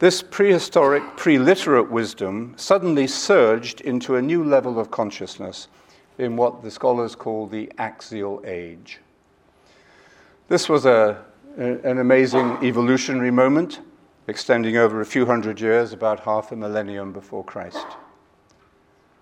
this 0.00 0.20
prehistoric, 0.20 1.16
pre-literate 1.16 1.88
wisdom 1.88 2.54
suddenly 2.56 3.06
surged 3.06 3.80
into 3.82 4.16
a 4.16 4.22
new 4.22 4.42
level 4.42 4.80
of 4.80 4.90
consciousness 4.90 5.68
in 6.18 6.36
what 6.36 6.62
the 6.64 6.70
scholars 6.70 7.14
call 7.14 7.46
the 7.46 7.70
axial 7.78 8.42
age. 8.44 8.98
This 10.48 10.68
was 10.68 10.84
a 10.84 11.24
an 11.56 11.98
amazing 11.98 12.58
evolutionary 12.62 13.30
moment 13.30 13.80
extending 14.26 14.76
over 14.76 15.00
a 15.00 15.06
few 15.06 15.26
hundred 15.26 15.60
years, 15.60 15.92
about 15.92 16.20
half 16.20 16.50
a 16.50 16.56
millennium 16.56 17.12
before 17.12 17.44
Christ. 17.44 17.86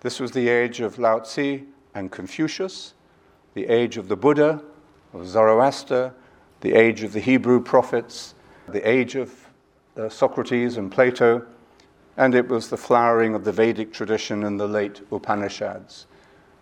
This 0.01 0.19
was 0.19 0.31
the 0.31 0.49
age 0.49 0.81
of 0.81 0.99
Lao 0.99 1.19
Tzu 1.19 1.63
and 1.95 2.11
Confucius, 2.11 2.95
the 3.55 3.67
age 3.67 3.97
of 3.97 4.09
the 4.09 4.17
Buddha, 4.17 4.63
of 5.13 5.27
Zoroaster, 5.27 6.15
the 6.61 6.73
age 6.73 7.03
of 7.03 7.13
the 7.13 7.21
Hebrew 7.21 7.61
prophets, 7.61 8.35
the 8.69 8.89
age 8.89 9.15
of 9.15 9.35
uh, 9.97 10.09
Socrates 10.09 10.79
and 10.79 10.91
Plato, 10.91 11.45
and 12.17 12.35
it 12.35 12.49
was 12.49 12.71
the 12.71 12.77
flowering 12.77 13.35
of 13.35 13.45
the 13.45 13.53
Vedic 13.53 13.93
tradition 13.93 14.43
in 14.43 14.57
the 14.57 14.69
late 14.69 15.03
Upanishads. 15.11 16.07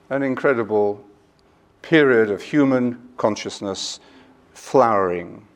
An 0.09 0.23
incredible 0.23 1.05
period 1.83 2.31
of 2.31 2.43
human 2.43 3.11
consciousness 3.17 4.01
flowering. 4.53 5.47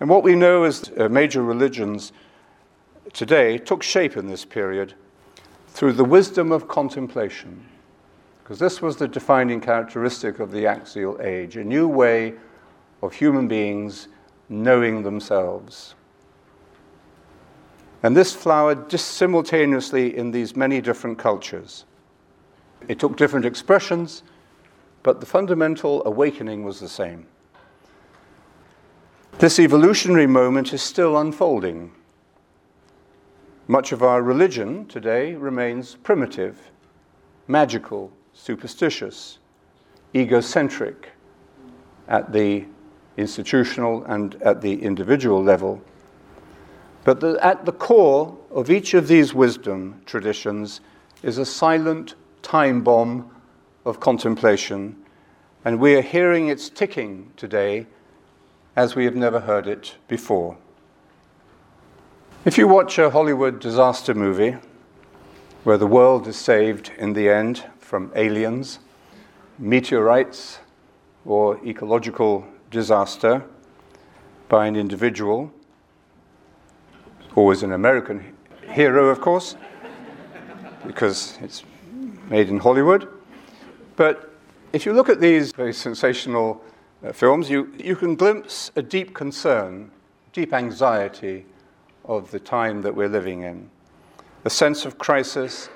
And 0.00 0.08
what 0.08 0.22
we 0.22 0.34
know 0.34 0.64
as 0.64 0.90
uh, 0.98 1.08
major 1.08 1.42
religions 1.42 2.12
today 3.12 3.58
took 3.58 3.82
shape 3.82 4.16
in 4.16 4.26
this 4.26 4.44
period 4.44 4.94
through 5.68 5.92
the 5.92 6.04
wisdom 6.04 6.52
of 6.52 6.68
contemplation, 6.68 7.66
because 8.42 8.58
this 8.58 8.82
was 8.82 8.96
the 8.96 9.08
defining 9.08 9.60
characteristic 9.60 10.40
of 10.40 10.50
the 10.50 10.66
axial 10.66 11.20
age 11.20 11.56
a 11.56 11.64
new 11.64 11.88
way 11.88 12.34
of 13.02 13.12
human 13.12 13.48
beings 13.48 14.08
knowing 14.48 15.02
themselves. 15.02 15.94
And 18.02 18.16
this 18.16 18.34
flowered 18.34 18.90
simultaneously 18.92 20.16
in 20.16 20.30
these 20.30 20.54
many 20.54 20.80
different 20.80 21.18
cultures. 21.18 21.86
It 22.86 22.98
took 22.98 23.16
different 23.16 23.46
expressions, 23.46 24.22
but 25.02 25.20
the 25.20 25.26
fundamental 25.26 26.06
awakening 26.06 26.64
was 26.64 26.80
the 26.80 26.88
same. 26.88 27.26
This 29.44 29.58
evolutionary 29.58 30.26
moment 30.26 30.72
is 30.72 30.80
still 30.80 31.18
unfolding. 31.18 31.92
Much 33.68 33.92
of 33.92 34.02
our 34.02 34.22
religion 34.22 34.86
today 34.86 35.34
remains 35.34 35.96
primitive, 35.96 36.70
magical, 37.46 38.10
superstitious, 38.32 39.40
egocentric 40.14 41.10
at 42.08 42.32
the 42.32 42.64
institutional 43.18 44.02
and 44.04 44.40
at 44.40 44.62
the 44.62 44.82
individual 44.82 45.44
level. 45.44 45.82
But 47.04 47.20
the, 47.20 47.38
at 47.44 47.66
the 47.66 47.72
core 47.72 48.34
of 48.50 48.70
each 48.70 48.94
of 48.94 49.08
these 49.08 49.34
wisdom 49.34 50.00
traditions 50.06 50.80
is 51.22 51.36
a 51.36 51.44
silent 51.44 52.14
time 52.40 52.82
bomb 52.82 53.30
of 53.84 54.00
contemplation, 54.00 54.96
and 55.66 55.78
we 55.78 55.96
are 55.96 56.00
hearing 56.00 56.48
its 56.48 56.70
ticking 56.70 57.30
today 57.36 57.86
as 58.76 58.94
we 58.94 59.04
have 59.04 59.14
never 59.14 59.40
heard 59.40 59.66
it 59.66 59.94
before. 60.08 60.56
If 62.44 62.58
you 62.58 62.66
watch 62.68 62.98
a 62.98 63.10
Hollywood 63.10 63.60
disaster 63.60 64.14
movie, 64.14 64.56
where 65.62 65.78
the 65.78 65.86
world 65.86 66.26
is 66.26 66.36
saved 66.36 66.92
in 66.98 67.14
the 67.14 67.28
end 67.28 67.64
from 67.78 68.12
aliens, 68.14 68.80
meteorites, 69.58 70.58
or 71.24 71.64
ecological 71.64 72.46
disaster 72.70 73.42
by 74.48 74.66
an 74.66 74.76
individual, 74.76 75.50
always 77.34 77.62
an 77.62 77.72
American 77.72 78.34
hero, 78.68 79.08
of 79.08 79.20
course, 79.20 79.56
because 80.86 81.38
it's 81.40 81.62
made 82.28 82.48
in 82.48 82.58
Hollywood. 82.58 83.08
But 83.96 84.34
if 84.72 84.84
you 84.84 84.92
look 84.92 85.08
at 85.08 85.20
these 85.20 85.52
very 85.52 85.72
sensational 85.72 86.62
Uh, 87.04 87.12
films, 87.12 87.50
you, 87.50 87.70
you 87.76 87.94
can 87.94 88.14
glimpse 88.14 88.70
a 88.76 88.82
deep 88.82 89.12
concern, 89.12 89.90
deep 90.32 90.54
anxiety 90.54 91.44
of 92.06 92.30
the 92.30 92.40
time 92.40 92.80
that 92.80 92.94
we're 92.94 93.08
living 93.08 93.42
in, 93.42 93.68
a 94.46 94.50
sense 94.50 94.86
of 94.86 94.96
crisis 94.96 95.68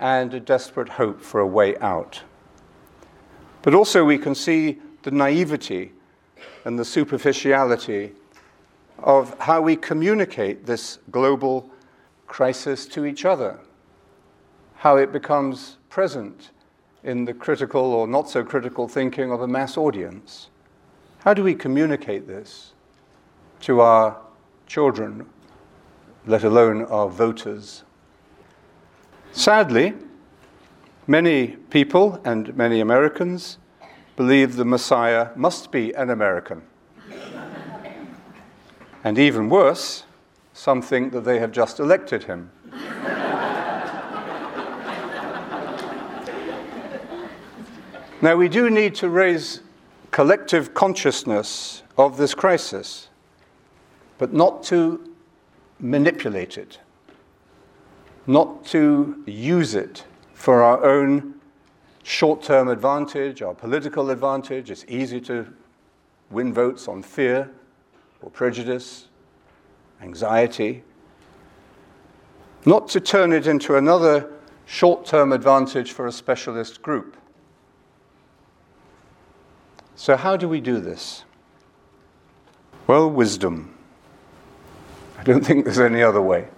and 0.00 0.34
a 0.34 0.40
desperate 0.40 0.88
hope 0.88 1.20
for 1.20 1.38
a 1.38 1.46
way 1.46 1.76
out. 1.78 2.20
But 3.62 3.72
also, 3.72 4.04
we 4.04 4.18
can 4.18 4.34
see 4.34 4.80
the 5.04 5.12
naivety 5.12 5.92
and 6.64 6.76
the 6.76 6.84
superficiality 6.84 8.10
of 8.98 9.38
how 9.38 9.60
we 9.60 9.76
communicate 9.76 10.66
this 10.66 10.98
global 11.12 11.70
crisis 12.26 12.84
to 12.86 13.04
each 13.04 13.24
other, 13.24 13.60
how 14.74 14.96
it 14.96 15.12
becomes 15.12 15.76
present 15.88 16.50
in 17.04 17.24
the 17.26 17.34
critical 17.34 17.92
or 17.92 18.08
not 18.08 18.28
so 18.28 18.42
critical 18.42 18.88
thinking 18.88 19.30
of 19.30 19.40
a 19.40 19.46
mass 19.46 19.76
audience. 19.76 20.48
How 21.24 21.32
do 21.32 21.42
we 21.42 21.54
communicate 21.54 22.28
this 22.28 22.74
to 23.60 23.80
our 23.80 24.20
children, 24.66 25.24
let 26.26 26.44
alone 26.44 26.82
our 26.82 27.08
voters? 27.08 27.82
Sadly, 29.32 29.94
many 31.06 31.56
people 31.70 32.20
and 32.26 32.54
many 32.54 32.80
Americans 32.80 33.56
believe 34.16 34.56
the 34.56 34.66
Messiah 34.66 35.30
must 35.34 35.72
be 35.72 35.94
an 35.94 36.10
American. 36.10 36.60
and 39.02 39.18
even 39.18 39.48
worse, 39.48 40.04
some 40.52 40.82
think 40.82 41.10
that 41.14 41.24
they 41.24 41.38
have 41.38 41.52
just 41.52 41.80
elected 41.80 42.24
him. 42.24 42.50
now, 48.20 48.36
we 48.36 48.50
do 48.50 48.68
need 48.68 48.94
to 48.96 49.08
raise 49.08 49.62
collective 50.14 50.74
consciousness 50.74 51.82
of 51.98 52.16
this 52.16 52.34
crisis, 52.36 53.08
but 54.16 54.32
not 54.32 54.62
to 54.62 55.12
manipulate 55.80 56.56
it, 56.56 56.78
not 58.24 58.64
to 58.64 59.20
use 59.26 59.74
it 59.74 60.04
for 60.32 60.62
our 60.62 60.84
own 60.84 61.34
short 62.04 62.44
term 62.44 62.68
advantage, 62.68 63.42
our 63.42 63.54
political 63.54 64.10
advantage. 64.10 64.70
It's 64.70 64.84
easy 64.86 65.20
to 65.22 65.52
win 66.30 66.54
votes 66.54 66.86
on 66.86 67.02
fear 67.02 67.50
or 68.22 68.30
prejudice, 68.30 69.08
anxiety. 70.00 70.84
Not 72.64 72.86
to 72.90 73.00
turn 73.00 73.32
it 73.32 73.48
into 73.48 73.74
another 73.74 74.30
short 74.64 75.06
term 75.06 75.32
advantage 75.32 75.90
for 75.90 76.06
a 76.06 76.12
specialist 76.12 76.82
group. 76.82 77.16
So, 79.96 80.16
how 80.16 80.36
do 80.36 80.48
we 80.48 80.60
do 80.60 80.80
this? 80.80 81.24
Well, 82.86 83.08
wisdom. 83.10 83.74
I 85.18 85.22
don't 85.22 85.44
think 85.44 85.64
there's 85.64 85.78
any 85.78 86.02
other 86.02 86.20
way. 86.20 86.48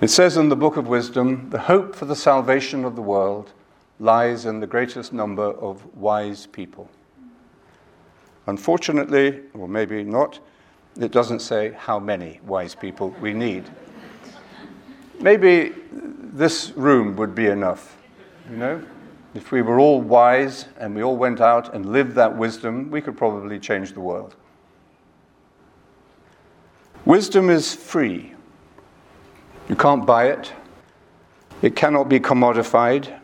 It 0.00 0.08
says 0.08 0.36
in 0.36 0.48
the 0.48 0.56
book 0.56 0.76
of 0.76 0.88
wisdom 0.88 1.50
the 1.50 1.58
hope 1.58 1.94
for 1.94 2.04
the 2.04 2.16
salvation 2.16 2.84
of 2.84 2.96
the 2.96 3.02
world 3.02 3.52
lies 4.00 4.44
in 4.44 4.60
the 4.60 4.66
greatest 4.66 5.12
number 5.12 5.44
of 5.44 5.84
wise 5.96 6.46
people. 6.46 6.88
Unfortunately, 8.46 9.40
or 9.54 9.68
maybe 9.68 10.02
not, 10.04 10.38
it 10.98 11.12
doesn't 11.12 11.40
say 11.40 11.72
how 11.72 11.98
many 11.98 12.40
wise 12.46 12.74
people 12.74 13.10
we 13.20 13.32
need. 13.32 13.64
Maybe 15.20 15.74
this 15.92 16.70
room 16.70 17.16
would 17.16 17.34
be 17.34 17.46
enough, 17.46 17.96
you 18.50 18.56
know? 18.56 18.84
If 19.38 19.52
we 19.52 19.62
were 19.62 19.78
all 19.78 20.00
wise 20.00 20.66
and 20.78 20.96
we 20.96 21.04
all 21.04 21.16
went 21.16 21.40
out 21.40 21.72
and 21.72 21.92
lived 21.92 22.16
that 22.16 22.36
wisdom, 22.36 22.90
we 22.90 23.00
could 23.00 23.16
probably 23.16 23.60
change 23.60 23.92
the 23.92 24.00
world. 24.00 24.34
Wisdom 27.04 27.48
is 27.48 27.72
free. 27.72 28.34
You 29.68 29.76
can't 29.76 30.04
buy 30.04 30.26
it. 30.26 30.52
It 31.62 31.76
cannot 31.76 32.08
be 32.08 32.18
commodified. 32.18 33.16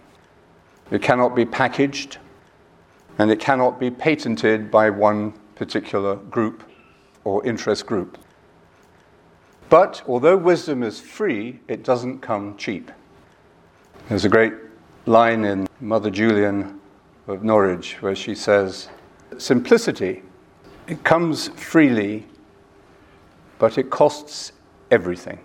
It 0.92 1.02
cannot 1.02 1.34
be 1.34 1.44
packaged. 1.44 2.18
And 3.18 3.28
it 3.28 3.40
cannot 3.40 3.80
be 3.80 3.90
patented 3.90 4.70
by 4.70 4.90
one 4.90 5.32
particular 5.56 6.14
group 6.14 6.62
or 7.24 7.44
interest 7.44 7.86
group. 7.86 8.18
But 9.68 10.00
although 10.06 10.36
wisdom 10.36 10.84
is 10.84 11.00
free, 11.00 11.58
it 11.66 11.82
doesn't 11.82 12.20
come 12.20 12.56
cheap. 12.56 12.92
There's 14.08 14.24
a 14.24 14.28
great 14.28 14.52
line 15.06 15.44
in 15.44 15.68
Mother 15.80 16.10
Julian 16.10 16.80
of 17.26 17.42
Norwich 17.42 18.00
where 18.02 18.14
she 18.14 18.34
says, 18.34 18.88
Simplicity, 19.38 20.22
it 20.86 21.02
comes 21.04 21.48
freely, 21.48 22.26
but 23.58 23.78
it 23.78 23.90
costs 23.90 24.52
everything 24.90 25.38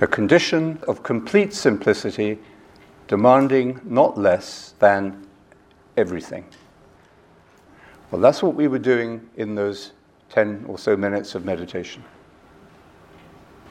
a 0.00 0.06
condition 0.06 0.78
of 0.86 1.02
complete 1.02 1.52
simplicity, 1.52 2.38
demanding 3.08 3.80
not 3.84 4.16
less 4.16 4.74
than 4.78 5.26
everything. 5.96 6.44
Well, 8.10 8.20
that's 8.20 8.42
what 8.42 8.54
we 8.54 8.68
were 8.68 8.78
doing 8.78 9.28
in 9.36 9.54
those 9.54 9.92
10 10.30 10.66
or 10.68 10.78
so 10.78 10.96
minutes 10.96 11.34
of 11.34 11.44
meditation. 11.44 12.04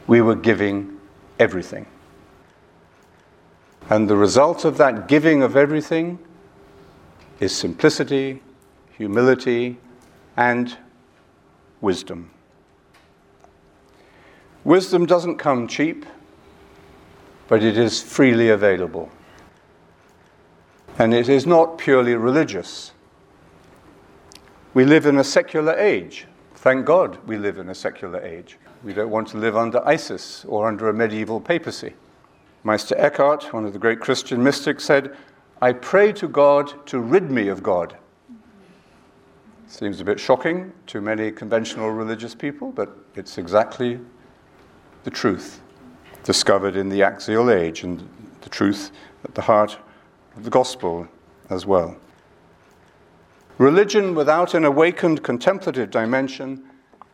We 0.08 0.22
were 0.22 0.36
giving 0.36 0.98
everything. 1.40 1.86
And 3.90 4.10
the 4.10 4.18
result 4.18 4.66
of 4.66 4.78
that 4.78 5.08
giving 5.08 5.44
of 5.44 5.56
everything 5.56 6.20
is 7.40 7.56
simplicity, 7.56 8.42
humility, 8.92 9.78
and 10.36 10.78
wisdom. 11.82 12.32
Wisdom 14.64 15.06
doesn't 15.06 15.38
come 15.38 15.68
cheap 15.68 16.06
but 17.48 17.64
it 17.64 17.78
is 17.78 18.02
freely 18.02 18.50
available. 18.50 19.10
And 21.00 21.14
it 21.14 21.30
is 21.30 21.46
not 21.46 21.78
purely 21.78 22.16
religious. 22.16 22.92
We 24.74 24.86
live 24.86 25.06
in 25.06 25.18
a 25.18 25.24
secular 25.24 25.74
age. 25.74 26.28
Thank 26.56 26.86
God 26.86 27.18
we 27.28 27.38
live 27.38 27.58
in 27.58 27.70
a 27.70 27.76
secular 27.76 28.20
age. 28.22 28.58
We 28.84 28.94
don't 28.94 29.10
want 29.10 29.28
to 29.30 29.38
live 29.38 29.56
under 29.56 29.86
ISIS 29.88 30.44
or 30.46 30.68
under 30.68 30.90
a 30.90 30.94
medieval 30.94 31.40
papacy. 31.40 31.94
Meister 32.68 32.96
Eckhart, 32.98 33.54
one 33.54 33.64
of 33.64 33.72
the 33.72 33.80
great 33.80 34.02
Christian 34.02 34.44
mystics, 34.44 34.84
said, 34.84 35.16
I 35.62 35.72
pray 35.72 36.12
to 36.12 36.28
God 36.28 36.86
to 36.88 37.00
rid 37.00 37.32
me 37.32 37.48
of 37.48 37.64
God. 37.64 37.96
Seems 39.68 40.02
a 40.02 40.04
bit 40.04 40.20
shocking 40.20 40.74
to 40.88 41.00
many 41.00 41.32
conventional 41.32 41.92
religious 41.92 42.36
people, 42.36 42.74
but 42.74 42.94
it's 43.16 43.38
exactly 43.38 44.02
the 45.06 45.10
truth 45.10 45.62
discovered 46.26 46.76
in 46.76 46.90
the 46.90 47.04
axial 47.04 47.50
age 47.50 47.84
and 47.84 48.06
the 48.42 48.50
truth 48.50 48.92
at 49.24 49.34
the 49.34 49.44
heart 49.44 49.78
of 50.36 50.44
the 50.44 50.50
gospel 50.50 51.08
as 51.50 51.66
well. 51.66 51.96
Religion 53.60 54.14
without 54.14 54.54
an 54.54 54.66
awakened 54.66 55.24
contemplative 55.24 55.90
dimension 55.90 56.66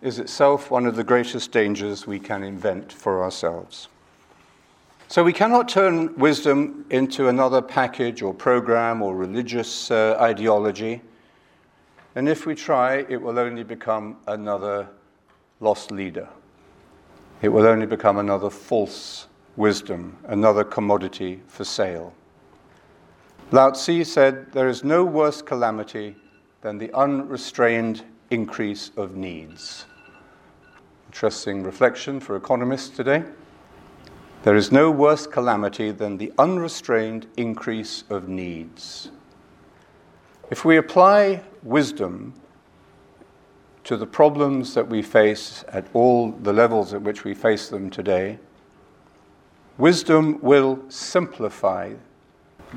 is 0.02 0.18
itself 0.18 0.72
one 0.72 0.88
of 0.88 0.96
the 0.96 1.04
greatest 1.04 1.52
dangers 1.52 2.08
we 2.08 2.18
can 2.18 2.42
invent 2.42 2.92
for 2.92 3.24
ourselves. 3.24 3.88
So 5.14 5.24
we 5.24 5.32
cannot 5.32 5.70
turn 5.70 6.18
wisdom 6.18 6.88
into 6.90 7.28
another 7.28 7.62
package 7.62 8.24
or 8.24 8.34
program 8.34 9.04
or 9.04 9.16
religious 9.16 9.92
uh, 9.92 10.18
ideology. 10.20 11.04
And 12.16 12.28
if 12.28 12.48
we 12.48 12.56
try, 12.56 13.06
it 13.08 13.22
will 13.22 13.38
only 13.38 13.64
become 13.64 14.18
another 14.26 14.88
lost 15.60 15.92
leader 15.92 16.28
it 17.44 17.50
will 17.50 17.68
only 17.68 17.86
become 17.86 18.18
another 18.18 18.50
false 18.50 19.28
wisdom, 19.58 20.18
another 20.24 20.64
commodity 20.64 21.42
for 21.48 21.66
sale. 21.66 22.14
Lao 23.52 23.70
Tzu 23.70 24.06
said, 24.06 24.52
There 24.54 24.70
is 24.70 24.84
no 24.84 25.04
worse 25.04 25.42
calamity 25.42 26.16
than 26.62 26.78
the 26.78 26.92
unrestrained 26.94 28.04
increase 28.32 28.92
of 28.96 29.16
needs. 29.18 29.86
Interesting 31.08 31.64
reflection 31.64 32.22
for 32.22 32.38
economists 32.38 32.90
today. 32.90 33.24
There 34.44 34.56
is 34.56 34.72
no 34.72 34.92
worse 34.92 35.26
calamity 35.26 35.92
than 35.92 36.18
the 36.18 36.32
unrestrained 36.38 37.28
increase 37.38 38.04
of 38.10 38.28
needs. 38.28 39.10
If 40.52 40.64
we 40.66 40.78
apply 40.78 41.44
wisdom 41.64 42.34
to 43.86 43.98
the 43.98 44.06
problems 44.06 44.74
that 44.76 44.88
we 44.88 45.02
face 45.02 45.64
at 45.70 45.86
all 45.94 46.32
the 46.32 46.54
levels 46.54 46.94
at 46.94 47.02
which 47.02 47.24
we 47.24 47.34
face 47.34 47.70
them 47.70 47.90
today, 47.90 48.38
Wisdom 49.78 50.40
will 50.42 50.80
simplify 50.90 51.92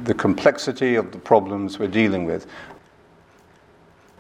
the 0.05 0.15
complexity 0.15 0.95
of 0.95 1.13
the 1.13 1.19
problems 1.19 1.79
we're 1.79 1.89
dealing 1.89 2.25
with. 2.25 2.47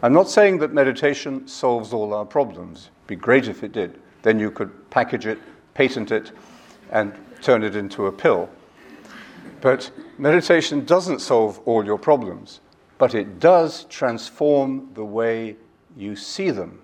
I'm 0.02 0.12
not 0.12 0.28
saying 0.28 0.58
that 0.58 0.74
meditation 0.74 1.48
solves 1.48 1.94
all 1.94 2.12
our 2.12 2.26
problems. 2.26 2.90
It'd 2.98 3.06
be 3.06 3.16
great 3.16 3.48
if 3.48 3.64
it 3.64 3.72
did. 3.72 3.98
Then 4.22 4.38
you 4.38 4.50
could 4.50 4.90
package 4.90 5.26
it, 5.26 5.38
patent 5.72 6.12
it, 6.12 6.32
and 6.90 7.14
turn 7.40 7.62
it 7.62 7.76
into 7.76 8.06
a 8.06 8.12
pill. 8.12 8.48
But 9.60 9.90
meditation 10.18 10.84
doesn't 10.84 11.20
solve 11.20 11.60
all 11.64 11.84
your 11.84 11.98
problems, 11.98 12.60
but 12.98 13.14
it 13.14 13.40
does 13.40 13.84
transform 13.84 14.90
the 14.94 15.04
way 15.04 15.56
you 15.96 16.16
see 16.16 16.50
them, 16.50 16.80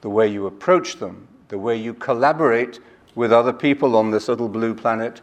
the 0.00 0.10
way 0.10 0.28
you 0.28 0.46
approach 0.46 0.96
them, 0.96 1.28
the 1.48 1.58
way 1.58 1.76
you 1.76 1.94
collaborate 1.94 2.80
with 3.14 3.32
other 3.32 3.52
people 3.52 3.96
on 3.96 4.10
this 4.10 4.28
little 4.28 4.48
blue 4.48 4.74
planet 4.74 5.20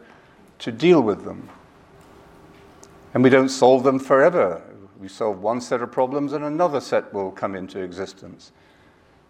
to 0.58 0.72
deal 0.72 1.00
with 1.00 1.24
them. 1.24 1.48
And 3.14 3.22
we 3.22 3.30
don't 3.30 3.48
solve 3.48 3.84
them 3.84 3.98
forever. 3.98 4.62
We 5.00 5.08
solve 5.08 5.40
one 5.40 5.60
set 5.60 5.80
of 5.80 5.92
problems 5.92 6.32
and 6.32 6.44
another 6.44 6.80
set 6.80 7.12
will 7.14 7.30
come 7.30 7.54
into 7.54 7.80
existence. 7.80 8.52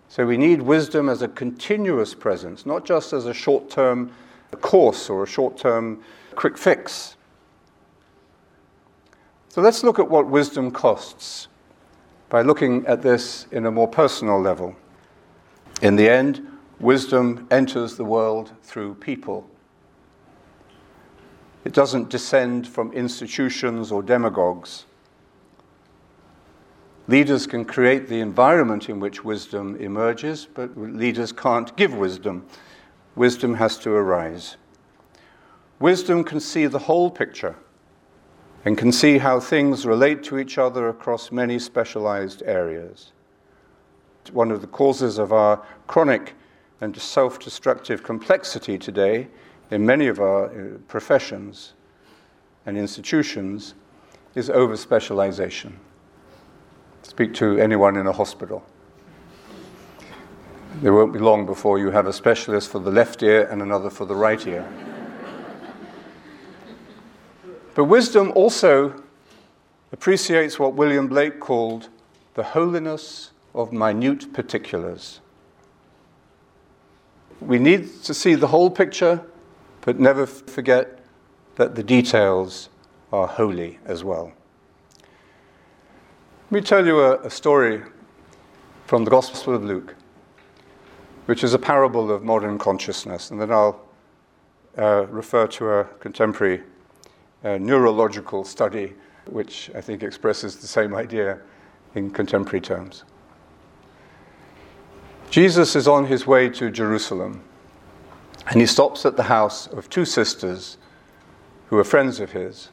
So 0.08 0.26
we 0.26 0.38
need 0.38 0.62
wisdom 0.62 1.08
as 1.08 1.20
a 1.20 1.28
continuous 1.28 2.14
presence, 2.14 2.64
not 2.64 2.86
just 2.86 3.12
as 3.12 3.26
a 3.26 3.34
short 3.34 3.68
term 3.68 4.10
course 4.56 5.10
or 5.10 5.22
a 5.22 5.26
short 5.26 5.58
term 5.58 6.02
quick 6.34 6.56
fix. 6.56 7.16
So 9.48 9.60
let's 9.60 9.82
look 9.82 9.98
at 9.98 10.08
what 10.08 10.28
wisdom 10.28 10.70
costs 10.70 11.48
by 12.28 12.42
looking 12.42 12.86
at 12.86 13.02
this 13.02 13.46
in 13.50 13.66
a 13.66 13.70
more 13.70 13.88
personal 13.88 14.40
level. 14.40 14.76
In 15.82 15.96
the 15.96 16.08
end, 16.08 16.46
wisdom 16.80 17.46
enters 17.50 17.96
the 17.96 18.04
world 18.04 18.52
through 18.62 18.94
people. 18.94 19.48
It 21.64 21.72
doesn't 21.72 22.08
descend 22.08 22.68
from 22.68 22.92
institutions 22.92 23.90
or 23.90 24.02
demagogues. 24.02 24.84
Leaders 27.08 27.46
can 27.46 27.64
create 27.64 28.08
the 28.08 28.20
environment 28.20 28.88
in 28.88 29.00
which 29.00 29.24
wisdom 29.24 29.76
emerges, 29.76 30.46
but 30.52 30.76
leaders 30.76 31.32
can't 31.32 31.74
give 31.76 31.94
wisdom. 31.94 32.46
Wisdom 33.18 33.54
has 33.54 33.76
to 33.78 33.90
arise. 33.90 34.56
Wisdom 35.80 36.22
can 36.22 36.38
see 36.38 36.66
the 36.66 36.78
whole 36.78 37.10
picture 37.10 37.56
and 38.64 38.78
can 38.78 38.92
see 38.92 39.18
how 39.18 39.40
things 39.40 39.84
relate 39.84 40.22
to 40.22 40.38
each 40.38 40.56
other 40.56 40.88
across 40.88 41.32
many 41.32 41.58
specialized 41.58 42.44
areas. 42.46 43.10
One 44.30 44.52
of 44.52 44.60
the 44.60 44.68
causes 44.68 45.18
of 45.18 45.32
our 45.32 45.66
chronic 45.88 46.34
and 46.80 46.96
self 46.96 47.40
destructive 47.40 48.04
complexity 48.04 48.78
today 48.78 49.26
in 49.72 49.84
many 49.84 50.06
of 50.06 50.20
our 50.20 50.46
uh, 50.46 50.78
professions 50.86 51.72
and 52.66 52.78
institutions 52.78 53.74
is 54.36 54.48
over 54.48 54.76
specialization. 54.76 55.76
Speak 57.02 57.34
to 57.34 57.58
anyone 57.58 57.96
in 57.96 58.06
a 58.06 58.12
hospital. 58.12 58.64
There 60.80 60.92
won't 60.92 61.12
be 61.12 61.18
long 61.18 61.44
before 61.44 61.80
you 61.80 61.90
have 61.90 62.06
a 62.06 62.12
specialist 62.12 62.70
for 62.70 62.78
the 62.78 62.92
left 62.92 63.20
ear 63.24 63.48
and 63.50 63.62
another 63.62 63.90
for 63.90 64.04
the 64.04 64.14
right 64.14 64.46
ear. 64.46 64.64
but 67.74 67.84
wisdom 67.86 68.30
also 68.36 68.94
appreciates 69.90 70.56
what 70.56 70.74
William 70.74 71.08
Blake 71.08 71.40
called 71.40 71.88
the 72.34 72.44
holiness 72.44 73.32
of 73.56 73.72
minute 73.72 74.32
particulars. 74.32 75.20
We 77.40 77.58
need 77.58 78.04
to 78.04 78.14
see 78.14 78.36
the 78.36 78.46
whole 78.46 78.70
picture, 78.70 79.20
but 79.80 79.98
never 79.98 80.26
forget 80.26 81.00
that 81.56 81.74
the 81.74 81.82
details 81.82 82.68
are 83.12 83.26
holy 83.26 83.80
as 83.84 84.04
well. 84.04 84.32
Let 86.50 86.52
me 86.52 86.60
tell 86.60 86.86
you 86.86 87.00
a, 87.00 87.20
a 87.22 87.30
story 87.30 87.82
from 88.86 89.04
the 89.04 89.10
Gospel 89.10 89.56
of 89.56 89.64
Luke, 89.64 89.96
which 91.28 91.44
is 91.44 91.52
a 91.52 91.58
parable 91.58 92.10
of 92.10 92.24
modern 92.24 92.56
consciousness, 92.56 93.30
and 93.30 93.38
then 93.38 93.52
I'll 93.52 93.78
uh, 94.78 95.04
refer 95.08 95.46
to 95.48 95.70
a 95.72 95.84
contemporary 96.00 96.62
uh, 97.44 97.58
neurological 97.58 98.44
study, 98.44 98.94
which 99.26 99.70
I 99.74 99.82
think 99.82 100.02
expresses 100.02 100.56
the 100.56 100.66
same 100.66 100.94
idea 100.94 101.38
in 101.94 102.10
contemporary 102.10 102.62
terms. 102.62 103.04
Jesus 105.28 105.76
is 105.76 105.86
on 105.86 106.06
his 106.06 106.26
way 106.26 106.48
to 106.48 106.70
Jerusalem, 106.70 107.42
and 108.46 108.58
he 108.58 108.66
stops 108.66 109.04
at 109.04 109.18
the 109.18 109.24
house 109.24 109.66
of 109.66 109.90
two 109.90 110.06
sisters 110.06 110.78
who 111.66 111.76
are 111.76 111.84
friends 111.84 112.20
of 112.20 112.32
his, 112.32 112.70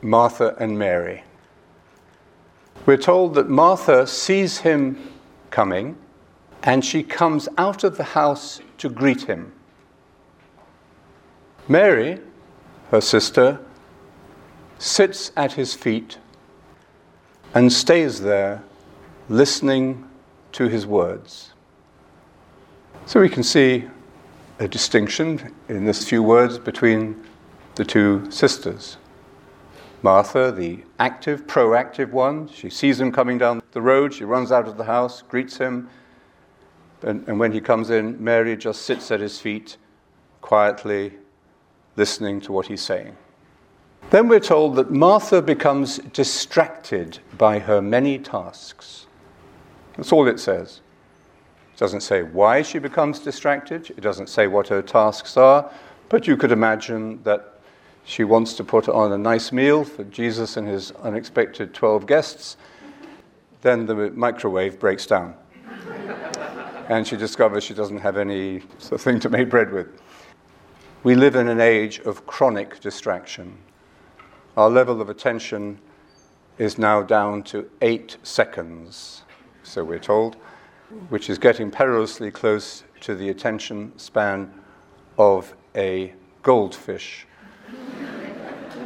Martha 0.00 0.56
and 0.58 0.78
Mary. 0.78 1.22
We're 2.86 2.96
told 2.96 3.34
that 3.34 3.50
Martha 3.50 4.06
sees 4.06 4.56
him 4.56 5.12
coming, 5.50 5.98
and 6.64 6.82
she 6.82 7.02
comes 7.02 7.46
out 7.58 7.84
of 7.84 7.98
the 7.98 8.04
house 8.04 8.60
to 8.78 8.88
greet 8.88 9.22
him. 9.22 9.52
Mary, 11.68 12.18
her 12.90 13.00
sister, 13.00 13.60
sits 14.78 15.30
at 15.36 15.52
his 15.52 15.74
feet 15.74 16.18
and 17.54 17.72
stays 17.72 18.20
there 18.20 18.62
listening 19.28 20.08
to 20.52 20.66
his 20.66 20.86
words. 20.86 21.52
So 23.06 23.20
we 23.20 23.28
can 23.28 23.42
see 23.42 23.84
a 24.58 24.66
distinction 24.66 25.54
in 25.68 25.84
this 25.84 26.08
few 26.08 26.22
words 26.22 26.58
between 26.58 27.22
the 27.74 27.84
two 27.84 28.30
sisters. 28.30 28.96
Martha, 30.02 30.50
the 30.50 30.80
active, 30.98 31.46
proactive 31.46 32.10
one, 32.10 32.48
she 32.48 32.70
sees 32.70 33.00
him 33.00 33.12
coming 33.12 33.36
down 33.36 33.62
the 33.72 33.82
road, 33.82 34.14
she 34.14 34.24
runs 34.24 34.52
out 34.52 34.66
of 34.66 34.76
the 34.76 34.84
house, 34.84 35.22
greets 35.22 35.56
him, 35.56 35.88
and, 37.04 37.26
and 37.28 37.38
when 37.38 37.52
he 37.52 37.60
comes 37.60 37.90
in, 37.90 38.22
Mary 38.22 38.56
just 38.56 38.82
sits 38.82 39.10
at 39.10 39.20
his 39.20 39.38
feet, 39.38 39.76
quietly 40.40 41.12
listening 41.96 42.40
to 42.40 42.52
what 42.52 42.66
he's 42.66 42.82
saying. 42.82 43.16
Then 44.10 44.28
we're 44.28 44.40
told 44.40 44.76
that 44.76 44.90
Martha 44.90 45.40
becomes 45.40 45.98
distracted 45.98 47.18
by 47.38 47.58
her 47.58 47.80
many 47.80 48.18
tasks. 48.18 49.06
That's 49.96 50.12
all 50.12 50.28
it 50.28 50.40
says. 50.40 50.80
It 51.74 51.78
doesn't 51.78 52.02
say 52.02 52.22
why 52.22 52.62
she 52.62 52.78
becomes 52.78 53.18
distracted, 53.18 53.90
it 53.90 54.00
doesn't 54.00 54.28
say 54.28 54.46
what 54.46 54.68
her 54.68 54.82
tasks 54.82 55.36
are, 55.36 55.70
but 56.08 56.26
you 56.26 56.36
could 56.36 56.52
imagine 56.52 57.22
that 57.24 57.60
she 58.04 58.24
wants 58.24 58.54
to 58.54 58.64
put 58.64 58.88
on 58.88 59.12
a 59.12 59.18
nice 59.18 59.50
meal 59.50 59.82
for 59.84 60.04
Jesus 60.04 60.56
and 60.56 60.68
his 60.68 60.92
unexpected 61.02 61.72
12 61.72 62.06
guests. 62.06 62.56
Then 63.62 63.86
the 63.86 64.10
microwave 64.10 64.78
breaks 64.78 65.06
down. 65.06 65.34
And 66.88 67.06
she 67.06 67.16
discovers 67.16 67.64
she 67.64 67.74
doesn't 67.74 67.98
have 67.98 68.16
any 68.16 68.60
sort 68.78 68.92
of 68.92 69.00
thing 69.00 69.20
to 69.20 69.28
make 69.28 69.50
bread 69.50 69.72
with. 69.72 69.88
We 71.02 71.14
live 71.14 71.36
in 71.36 71.48
an 71.48 71.60
age 71.60 72.00
of 72.00 72.26
chronic 72.26 72.80
distraction. 72.80 73.58
Our 74.56 74.70
level 74.70 75.00
of 75.00 75.08
attention 75.08 75.80
is 76.58 76.78
now 76.78 77.02
down 77.02 77.42
to 77.44 77.68
eight 77.80 78.16
seconds 78.22 79.24
so 79.64 79.82
we're 79.82 79.98
told, 79.98 80.36
which 81.08 81.28
is 81.30 81.38
getting 81.38 81.70
perilously 81.70 82.30
close 82.30 82.84
to 83.00 83.14
the 83.14 83.30
attention 83.30 83.92
span 83.98 84.52
of 85.18 85.54
a 85.74 86.12
goldfish, 86.42 87.26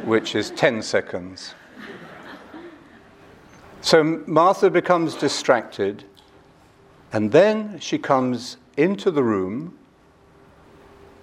which 0.05 0.35
is 0.35 0.51
10 0.51 0.81
seconds. 0.81 1.53
So 3.81 4.03
Martha 4.03 4.69
becomes 4.69 5.15
distracted, 5.15 6.05
and 7.11 7.31
then 7.31 7.79
she 7.79 7.97
comes 7.97 8.57
into 8.77 9.11
the 9.11 9.23
room 9.23 9.77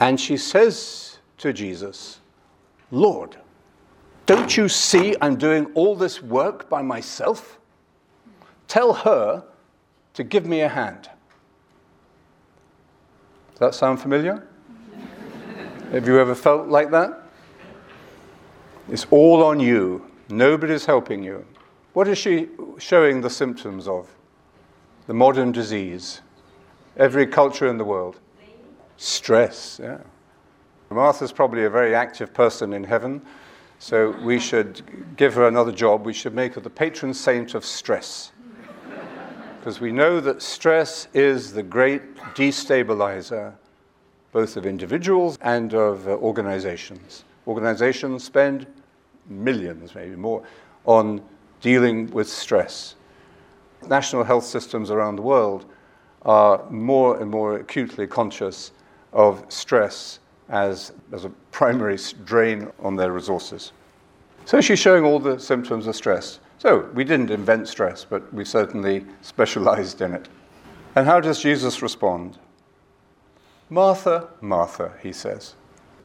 and 0.00 0.20
she 0.20 0.36
says 0.36 1.18
to 1.38 1.52
Jesus, 1.52 2.20
Lord, 2.90 3.36
don't 4.26 4.56
you 4.56 4.68
see 4.68 5.14
I'm 5.20 5.36
doing 5.36 5.66
all 5.74 5.94
this 5.94 6.22
work 6.22 6.68
by 6.68 6.82
myself? 6.82 7.58
Tell 8.66 8.92
her 8.92 9.44
to 10.14 10.24
give 10.24 10.46
me 10.46 10.62
a 10.62 10.68
hand. 10.68 11.08
Does 13.52 13.60
that 13.60 13.74
sound 13.74 14.00
familiar? 14.00 14.46
Have 15.92 16.06
you 16.06 16.18
ever 16.18 16.34
felt 16.34 16.68
like 16.68 16.90
that? 16.90 17.22
It's 18.90 19.06
all 19.10 19.42
on 19.44 19.60
you. 19.60 20.04
Nobody's 20.28 20.84
helping 20.84 21.22
you. 21.22 21.44
What 21.92 22.08
is 22.08 22.18
she 22.18 22.48
showing 22.78 23.20
the 23.20 23.30
symptoms 23.30 23.88
of? 23.88 24.15
The 25.06 25.14
modern 25.14 25.52
disease. 25.52 26.20
Every 26.96 27.26
culture 27.26 27.66
in 27.66 27.78
the 27.78 27.84
world. 27.84 28.20
Stress, 28.96 29.78
yeah. 29.82 29.98
Martha's 30.90 31.32
probably 31.32 31.64
a 31.64 31.70
very 31.70 31.94
active 31.94 32.32
person 32.32 32.72
in 32.72 32.84
heaven, 32.84 33.20
so 33.78 34.10
we 34.22 34.38
should 34.38 34.82
give 35.16 35.34
her 35.34 35.48
another 35.48 35.72
job. 35.72 36.06
We 36.06 36.12
should 36.12 36.34
make 36.34 36.54
her 36.54 36.60
the 36.60 36.70
patron 36.70 37.12
saint 37.12 37.54
of 37.54 37.64
stress 37.64 38.32
because 39.66 39.80
we 39.80 39.90
know 39.90 40.20
that 40.20 40.40
stress 40.40 41.08
is 41.12 41.52
the 41.52 41.62
great 41.62 42.14
destabilizer, 42.36 43.52
both 44.30 44.56
of 44.56 44.64
individuals 44.64 45.38
and 45.40 45.74
of 45.74 46.06
uh, 46.06 46.12
organizations. 46.18 47.24
Organizations 47.48 48.22
spend 48.22 48.68
millions, 49.28 49.92
maybe 49.92 50.14
more, 50.14 50.44
on 50.84 51.20
dealing 51.60 52.08
with 52.12 52.28
stress. 52.28 52.95
National 53.88 54.24
health 54.24 54.44
systems 54.44 54.90
around 54.90 55.16
the 55.16 55.22
world 55.22 55.66
are 56.22 56.64
more 56.70 57.20
and 57.20 57.30
more 57.30 57.56
acutely 57.56 58.06
conscious 58.06 58.72
of 59.12 59.44
stress 59.48 60.18
as, 60.48 60.92
as 61.12 61.24
a 61.24 61.30
primary 61.50 61.98
drain 62.24 62.70
on 62.80 62.96
their 62.96 63.12
resources. 63.12 63.72
So 64.44 64.60
she's 64.60 64.78
showing 64.78 65.04
all 65.04 65.18
the 65.18 65.38
symptoms 65.38 65.86
of 65.86 65.96
stress. 65.96 66.40
So 66.58 66.88
we 66.94 67.04
didn't 67.04 67.30
invent 67.30 67.68
stress, 67.68 68.04
but 68.04 68.32
we 68.32 68.44
certainly 68.44 69.04
specialized 69.20 70.00
in 70.00 70.14
it. 70.14 70.28
And 70.94 71.06
how 71.06 71.20
does 71.20 71.40
Jesus 71.40 71.82
respond? 71.82 72.38
Martha, 73.68 74.28
Martha, 74.40 74.92
he 75.02 75.12
says, 75.12 75.54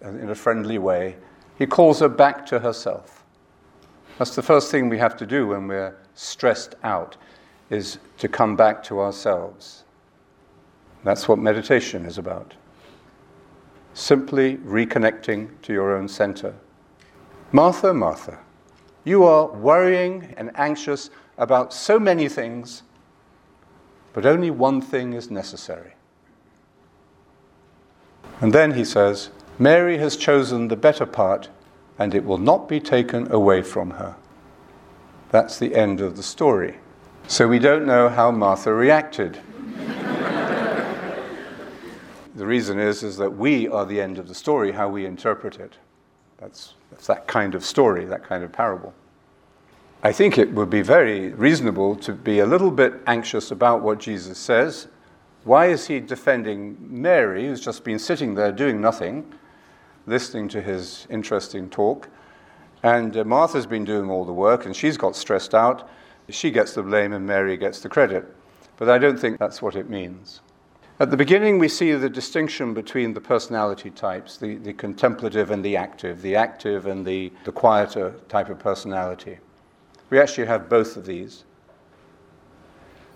in 0.01 0.29
a 0.29 0.36
friendly 0.36 0.77
way. 0.77 1.15
He 1.57 1.67
calls 1.67 1.99
her 1.99 2.10
back 2.10 2.45
to 2.47 2.60
herself. 2.60 3.23
That's 4.17 4.36
the 4.36 4.41
first 4.41 4.71
thing 4.71 4.89
we 4.89 4.97
have 4.97 5.15
to 5.17 5.25
do 5.25 5.47
when 5.47 5.67
we're 5.67 5.95
stressed 6.15 6.75
out, 6.84 7.17
is 7.71 7.97
to 8.19 8.27
come 8.27 8.55
back 8.55 8.84
to 8.84 8.99
ourselves. 8.99 9.84
That's 11.03 11.27
what 11.27 11.39
meditation 11.39 12.05
is 12.05 12.19
about. 12.19 12.53
Simply 13.93 14.57
reconnecting 14.57 15.49
to 15.63 15.73
your 15.73 15.95
own 15.95 16.07
center. 16.07 16.53
Martha, 17.51 17.93
Martha, 17.93 18.39
you 19.03 19.23
are 19.23 19.47
worrying 19.47 20.34
and 20.38 20.51
anxious 20.55 21.10
about 21.38 21.73
so 21.73 21.97
many 21.99 22.29
things, 22.29 22.84
but 24.13 24.25
only 24.25 24.51
one 24.51 24.81
thing 24.81 25.13
is 25.13 25.31
necessary. 25.31 25.93
And 28.41 28.53
then 28.53 28.73
he 28.73 28.86
says, 28.86 29.29
Mary 29.57 29.97
has 29.97 30.17
chosen 30.17 30.67
the 30.67 30.75
better 30.75 31.05
part, 31.05 31.49
and 31.97 32.13
it 32.13 32.25
will 32.25 32.38
not 32.38 32.67
be 32.67 32.79
taken 32.79 33.31
away 33.31 33.62
from 33.62 33.91
her. 33.91 34.15
That's 35.29 35.57
the 35.57 35.75
end 35.75 36.01
of 36.01 36.17
the 36.17 36.23
story. 36.23 36.77
So 37.27 37.47
we 37.47 37.60
don't 37.60 37.86
know 37.86 38.10
how 38.10 38.31
Martha 38.31 38.73
reacted. 38.73 39.39
the 42.36 42.45
reason 42.45 42.79
is, 42.79 43.03
is 43.03 43.17
that 43.17 43.29
we 43.29 43.67
are 43.67 43.86
the 43.86 44.01
end 44.01 44.17
of 44.17 44.27
the 44.27 44.36
story, 44.36 44.71
how 44.71 44.89
we 44.89 45.05
interpret 45.05 45.60
it. 45.60 45.77
That's, 46.38 46.73
that's 46.89 47.07
that 47.07 47.27
kind 47.27 47.55
of 47.55 47.63
story, 47.63 48.05
that 48.05 48.23
kind 48.23 48.43
of 48.43 48.51
parable. 48.51 48.93
I 50.03 50.12
think 50.12 50.39
it 50.39 50.51
would 50.53 50.71
be 50.71 50.81
very 50.81 51.29
reasonable 51.34 51.95
to 51.97 52.13
be 52.13 52.39
a 52.39 52.45
little 52.45 52.71
bit 52.71 52.93
anxious 53.05 53.51
about 53.51 53.84
what 53.84 53.99
Jesus 53.99 54.39
says. 54.39 54.88
Why 55.43 55.67
is 55.67 55.88
he 55.88 55.99
defending 55.99 56.75
Mary, 56.79 57.45
who's 57.45 57.62
just 57.62 57.84
been 57.84 57.99
sitting 57.99 58.34
there 58.34 58.51
doing 58.51 58.81
nothing, 58.81 59.31
listening 60.07 60.47
to 60.49 60.62
his 60.62 61.05
interesting 61.12 61.69
talk? 61.69 62.10
And 62.81 63.15
uh, 63.15 63.23
Martha's 63.23 63.67
been 63.67 63.86
doing 63.86 64.10
all 64.10 64.25
the 64.25 64.34
work, 64.34 64.65
and 64.65 64.75
she's 64.75 64.97
got 64.97 65.15
stressed 65.15 65.53
out. 65.53 65.88
She 66.32 66.52
gets 66.52 66.74
the 66.74 66.84
blame, 66.84 67.13
and 67.13 67.26
Mary 67.26 67.58
gets 67.58 67.82
the 67.82 67.89
credit. 67.89 68.26
But 68.78 68.89
I 68.89 68.98
don't 68.98 69.20
think 69.20 69.38
that's 69.38 69.62
what 69.62 69.76
it 69.76 69.89
means. 69.89 70.41
At 71.00 71.10
the 71.10 71.17
beginning, 71.17 71.58
we 71.58 71.67
see 71.67 71.94
the 71.94 72.10
distinction 72.10 72.74
between 72.74 73.13
the 73.13 73.22
personality 73.22 73.89
types 73.89 74.38
the, 74.38 74.58
the 74.58 74.74
contemplative 74.74 75.50
and 75.50 75.65
the 75.65 75.76
active, 75.76 76.22
the 76.22 76.36
active 76.36 76.86
and 76.86 77.06
the, 77.06 77.32
the 77.44 77.52
quieter 77.52 78.13
type 78.30 78.50
of 78.50 78.60
personality. 78.60 79.39
We 80.12 80.20
actually 80.20 80.48
have 80.48 80.70
both 80.70 80.98
of 80.98 81.06
these. 81.06 81.44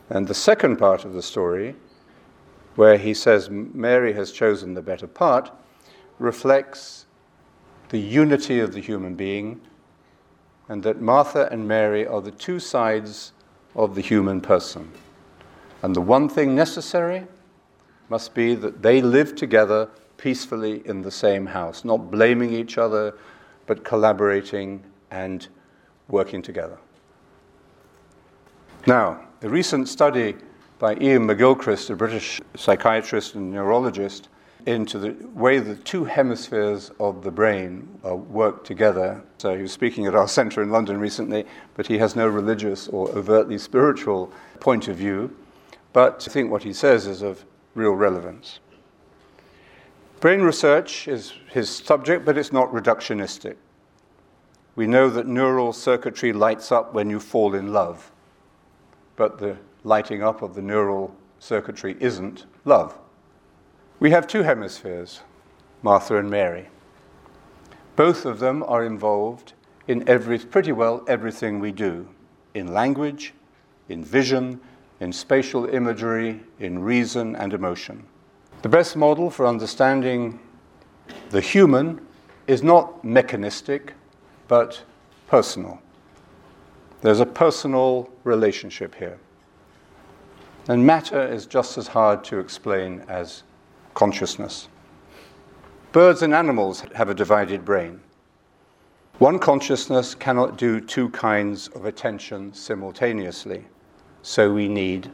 And 0.10 0.28
the 0.28 0.34
second 0.34 0.78
part 0.78 1.06
of 1.06 1.14
the 1.14 1.22
story, 1.22 1.76
where 2.76 2.98
he 2.98 3.14
says 3.14 3.50
Mary 3.50 4.14
has 4.14 4.32
chosen 4.32 4.74
the 4.74 4.82
better 4.82 5.08
part, 5.08 5.52
reflects 6.20 7.06
the 7.90 8.00
unity 8.00 8.60
of 8.60 8.74
the 8.74 8.82
human 8.82 9.16
being, 9.16 9.62
and 10.70 10.84
that 10.84 11.02
Martha 11.02 11.48
and 11.52 11.68
Mary 11.68 12.06
are 12.08 12.22
the 12.22 12.32
two 12.32 12.60
sides 12.60 13.34
of 13.76 13.96
the 13.96 14.02
human 14.02 14.42
person. 14.42 14.92
And 15.82 15.96
the 15.96 16.02
one 16.02 16.28
thing 16.30 16.56
necessary 16.56 17.28
must 18.10 18.34
be 18.34 18.56
that 18.56 18.82
they 18.82 19.02
live 19.02 19.36
together 19.36 19.90
peacefully 20.18 20.82
in 20.86 21.02
the 21.02 21.12
same 21.12 21.46
house, 21.46 21.84
not 21.84 22.10
blaming 22.10 22.54
each 22.54 22.78
other, 22.78 23.16
but 23.68 23.84
collaborating 23.84 24.84
and 25.12 25.48
working 26.08 26.42
together. 26.42 26.78
Now, 28.88 29.22
a 29.42 29.50
recent 29.50 29.90
study 29.90 30.36
by 30.80 30.94
Iain 30.94 31.28
McGilchrist, 31.28 31.90
a 31.90 31.96
British 31.96 32.40
psychiatrist 32.56 33.36
and 33.36 33.52
neurologist, 33.52 34.30
into 34.66 34.98
the 34.98 35.16
way 35.34 35.60
the 35.60 35.76
two 35.76 36.06
hemispheres 36.06 36.92
of 37.00 37.24
the 37.24 37.32
brain 37.32 37.88
uh, 38.04 38.16
work 38.16 38.64
together. 38.64 39.24
So 39.38 39.56
he 39.56 39.62
was 39.62 39.72
speaking 39.72 40.08
at 40.08 40.16
our 40.16 40.28
centre 40.28 40.64
in 40.64 40.72
London 40.72 41.00
recently, 41.00 41.46
but 41.76 41.88
he 41.88 42.00
has 42.00 42.16
no 42.16 42.28
religious 42.28 42.88
or 42.88 43.10
overtly 43.10 43.58
spiritual 43.58 44.32
point 44.60 44.88
of 44.88 44.98
view. 44.98 45.36
But 45.94 46.26
I 46.28 46.32
think 46.32 46.52
what 46.52 46.64
he 46.64 46.74
says 46.74 47.06
is 47.06 47.22
of 47.22 47.46
real 47.76 47.92
relevance. 47.92 48.60
Brain 50.20 50.42
research 50.42 51.08
is 51.08 51.34
his 51.52 51.70
subject, 51.70 52.26
but 52.26 52.38
it's 52.38 52.52
not 52.52 52.72
reductionistic. 52.72 53.56
We 54.76 54.88
know 54.88 55.10
that 55.10 55.28
neural 55.28 55.72
circuitry 55.72 56.34
lights 56.34 56.72
up 56.72 56.94
when 56.94 57.10
you 57.10 57.20
fall 57.20 57.54
in 57.54 57.72
love, 57.72 58.12
but 59.16 59.38
the 59.38 59.58
lighting 59.84 60.24
up 60.24 60.42
of 60.42 60.56
the 60.56 60.62
neural 60.62 61.16
circuitry 61.40 61.96
isn't 62.00 62.46
love. 62.66 62.98
We 64.00 64.12
have 64.12 64.28
two 64.28 64.44
hemispheres, 64.44 65.22
Martha 65.82 66.18
and 66.18 66.30
Mary. 66.30 66.68
Both 67.96 68.26
of 68.26 68.40
them 68.40 68.62
are 68.64 68.84
involved 68.84 69.54
in 69.88 70.08
every, 70.10 70.38
pretty 70.38 70.74
well 70.74 71.04
everything 71.08 71.60
we 71.60 71.72
do 71.72 72.08
in 72.54 72.74
language, 72.74 73.34
in 73.88 74.04
vision, 74.04 74.60
in 75.00 75.14
spatial 75.14 75.66
imagery, 75.66 76.42
in 76.60 76.80
reason 76.80 77.36
and 77.38 77.54
emotion. 77.54 78.04
The 78.64 78.70
best 78.70 78.98
model 78.98 79.30
for 79.30 79.46
understanding 79.46 80.40
the 81.30 81.42
human 81.42 82.06
is 82.48 82.64
not 82.64 83.04
mechanistic, 83.04 83.94
but 84.48 84.84
personal. 85.28 85.82
There's 87.02 87.20
a 87.22 87.26
personal 87.26 88.10
relationship 88.24 88.96
here. 88.96 89.20
And 90.68 90.86
matter 90.86 91.26
is 91.26 91.46
just 91.46 91.78
as 91.78 91.88
hard 91.88 92.24
to 92.26 92.40
explain 92.40 93.04
as 93.08 93.44
consciousness. 93.96 94.68
Birds 95.92 96.22
and 96.22 96.34
animals 96.34 96.84
have 96.94 97.10
a 97.10 97.16
divided 97.16 97.66
brain. 97.66 98.00
One 99.18 99.40
consciousness 99.40 100.14
cannot 100.14 100.58
do 100.58 100.80
two 100.80 101.10
kinds 101.10 101.70
of 101.70 101.86
attention 101.86 102.54
simultaneously 102.54 103.66
so 104.26 104.52
we 104.52 104.68
need 104.68 105.12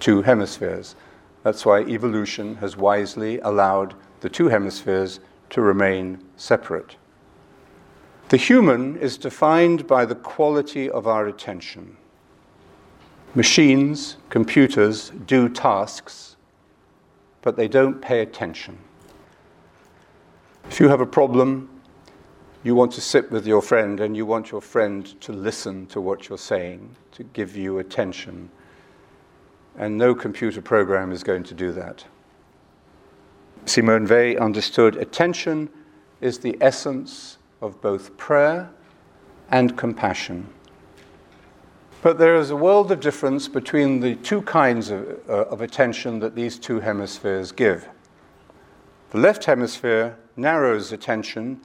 two 0.00 0.22
hemispheres. 0.22 0.96
That's 1.42 1.66
why 1.66 1.80
evolution 1.82 2.56
has 2.56 2.78
wisely 2.78 3.38
allowed 3.40 3.94
the 4.20 4.30
two 4.30 4.48
hemispheres 4.48 5.20
to 5.50 5.60
remain 5.60 6.24
separate. 6.36 6.96
The 8.30 8.38
human 8.38 8.96
is 8.96 9.18
defined 9.18 9.86
by 9.86 10.06
the 10.06 10.14
quality 10.14 10.88
of 10.88 11.06
our 11.06 11.26
attention. 11.26 11.98
Machines, 13.34 14.16
computers 14.30 15.10
do 15.26 15.50
tasks, 15.50 16.31
but 17.42 17.56
they 17.56 17.68
don't 17.68 18.00
pay 18.00 18.20
attention. 18.20 18.78
If 20.68 20.80
you 20.80 20.88
have 20.88 21.00
a 21.00 21.06
problem, 21.06 21.68
you 22.64 22.74
want 22.74 22.92
to 22.92 23.00
sit 23.00 23.30
with 23.30 23.46
your 23.46 23.60
friend 23.60 24.00
and 24.00 24.16
you 24.16 24.24
want 24.24 24.52
your 24.52 24.60
friend 24.60 25.20
to 25.20 25.32
listen 25.32 25.86
to 25.86 26.00
what 26.00 26.28
you're 26.28 26.38
saying, 26.38 26.94
to 27.12 27.24
give 27.24 27.56
you 27.56 27.78
attention. 27.78 28.48
And 29.76 29.98
no 29.98 30.14
computer 30.14 30.62
program 30.62 31.10
is 31.10 31.24
going 31.24 31.42
to 31.44 31.54
do 31.54 31.72
that. 31.72 32.04
Simone 33.64 34.06
Weil 34.06 34.38
understood 34.38 34.96
attention 34.96 35.68
is 36.20 36.38
the 36.38 36.56
essence 36.60 37.38
of 37.60 37.80
both 37.80 38.16
prayer 38.16 38.70
and 39.50 39.76
compassion. 39.76 40.46
But 42.02 42.18
there 42.18 42.34
is 42.34 42.50
a 42.50 42.56
world 42.56 42.90
of 42.90 42.98
difference 42.98 43.46
between 43.46 44.00
the 44.00 44.16
two 44.16 44.42
kinds 44.42 44.90
of, 44.90 45.08
uh, 45.28 45.44
of 45.44 45.60
attention 45.60 46.18
that 46.18 46.34
these 46.34 46.58
two 46.58 46.80
hemispheres 46.80 47.52
give. 47.52 47.88
The 49.10 49.18
left 49.18 49.44
hemisphere 49.44 50.16
narrows 50.36 50.90
attention 50.90 51.60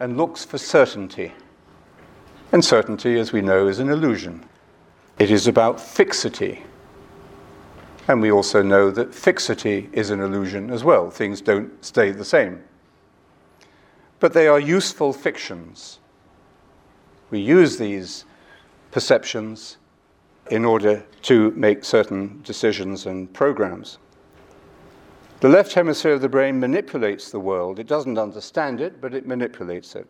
and 0.00 0.16
looks 0.16 0.44
for 0.44 0.58
certainty. 0.58 1.32
And 2.50 2.64
certainty, 2.64 3.16
as 3.18 3.32
we 3.32 3.42
know, 3.42 3.68
is 3.68 3.78
an 3.78 3.88
illusion. 3.88 4.44
It 5.20 5.30
is 5.30 5.46
about 5.46 5.80
fixity. 5.80 6.64
And 8.08 8.20
we 8.20 8.32
also 8.32 8.62
know 8.62 8.90
that 8.90 9.14
fixity 9.14 9.88
is 9.92 10.10
an 10.10 10.20
illusion 10.20 10.70
as 10.70 10.82
well. 10.82 11.10
Things 11.10 11.40
don't 11.40 11.84
stay 11.84 12.10
the 12.10 12.24
same. 12.24 12.62
But 14.18 14.32
they 14.32 14.48
are 14.48 14.60
useful 14.60 15.12
fictions. 15.12 16.00
We 17.30 17.38
use 17.40 17.78
these 17.78 18.24
perceptions 18.96 19.76
in 20.50 20.64
order 20.64 21.04
to 21.20 21.50
make 21.50 21.84
certain 21.84 22.40
decisions 22.44 23.04
and 23.04 23.30
programs. 23.34 23.98
The 25.40 25.50
left 25.50 25.74
hemisphere 25.74 26.14
of 26.14 26.22
the 26.22 26.30
brain 26.30 26.58
manipulates 26.58 27.30
the 27.30 27.38
world. 27.38 27.78
It 27.78 27.88
doesn't 27.88 28.16
understand 28.16 28.80
it, 28.80 28.98
but 29.02 29.12
it 29.12 29.26
manipulates 29.26 29.96
it. 29.96 30.06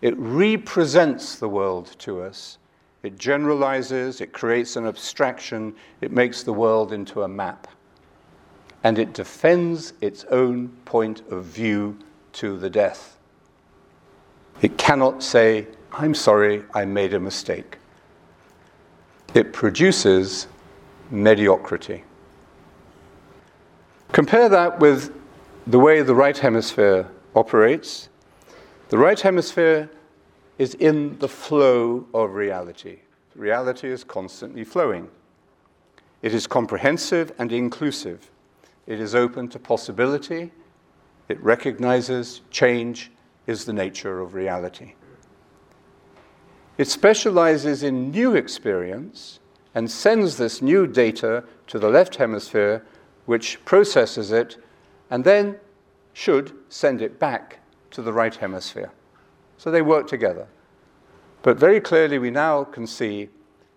It 0.00 0.14
represents 0.16 1.36
the 1.36 1.50
world 1.50 1.96
to 1.98 2.22
us. 2.22 2.56
It 3.02 3.18
generalizes, 3.18 4.22
it 4.22 4.32
creates 4.32 4.76
an 4.76 4.86
abstraction, 4.86 5.74
it 6.00 6.10
makes 6.10 6.44
the 6.44 6.54
world 6.54 6.94
into 6.94 7.24
a 7.24 7.28
map. 7.28 7.66
And 8.84 8.98
it 8.98 9.12
defends 9.12 9.92
its 10.00 10.24
own 10.30 10.68
point 10.86 11.20
of 11.30 11.44
view 11.44 11.98
to 12.40 12.58
the 12.58 12.70
death. 12.70 13.18
It 14.62 14.78
cannot 14.78 15.22
say, 15.22 15.66
I'm 15.92 16.14
sorry, 16.14 16.64
I 16.72 16.86
made 16.86 17.12
a 17.12 17.20
mistake. 17.20 17.76
It 19.34 19.52
produces 19.52 20.46
mediocrity. 21.10 22.04
Compare 24.12 24.48
that 24.48 24.78
with 24.78 25.12
the 25.66 25.78
way 25.78 26.02
the 26.02 26.14
right 26.14 26.38
hemisphere 26.38 27.10
operates. 27.34 28.08
The 28.90 28.98
right 28.98 29.18
hemisphere 29.18 29.90
is 30.58 30.74
in 30.74 31.18
the 31.18 31.28
flow 31.28 32.06
of 32.14 32.34
reality. 32.34 33.00
Reality 33.34 33.90
is 33.90 34.04
constantly 34.04 34.62
flowing. 34.62 35.08
It 36.22 36.32
is 36.32 36.46
comprehensive 36.46 37.32
and 37.38 37.50
inclusive. 37.50 38.30
It 38.86 39.00
is 39.00 39.16
open 39.16 39.48
to 39.48 39.58
possibility. 39.58 40.52
It 41.28 41.42
recognizes 41.42 42.42
change 42.50 43.10
is 43.48 43.64
the 43.64 43.72
nature 43.72 44.20
of 44.20 44.34
reality. 44.34 44.94
It 46.76 46.88
specializes 46.88 47.82
in 47.82 48.10
new 48.10 48.34
experience 48.34 49.38
and 49.74 49.90
sends 49.90 50.36
this 50.36 50.60
new 50.60 50.86
data 50.86 51.44
to 51.68 51.78
the 51.78 51.88
left 51.88 52.16
hemisphere 52.16 52.84
which 53.26 53.64
processes 53.64 54.32
it 54.32 54.56
and 55.10 55.24
then 55.24 55.56
should 56.12 56.52
send 56.68 57.00
it 57.00 57.18
back 57.18 57.60
to 57.90 58.02
the 58.02 58.12
right 58.12 58.34
hemisphere. 58.34 58.92
So 59.56 59.70
they 59.70 59.82
work 59.82 60.06
together. 60.06 60.46
But 61.42 61.58
very 61.58 61.80
clearly, 61.80 62.18
we 62.18 62.30
now 62.30 62.64
can 62.64 62.86
see 62.86 63.28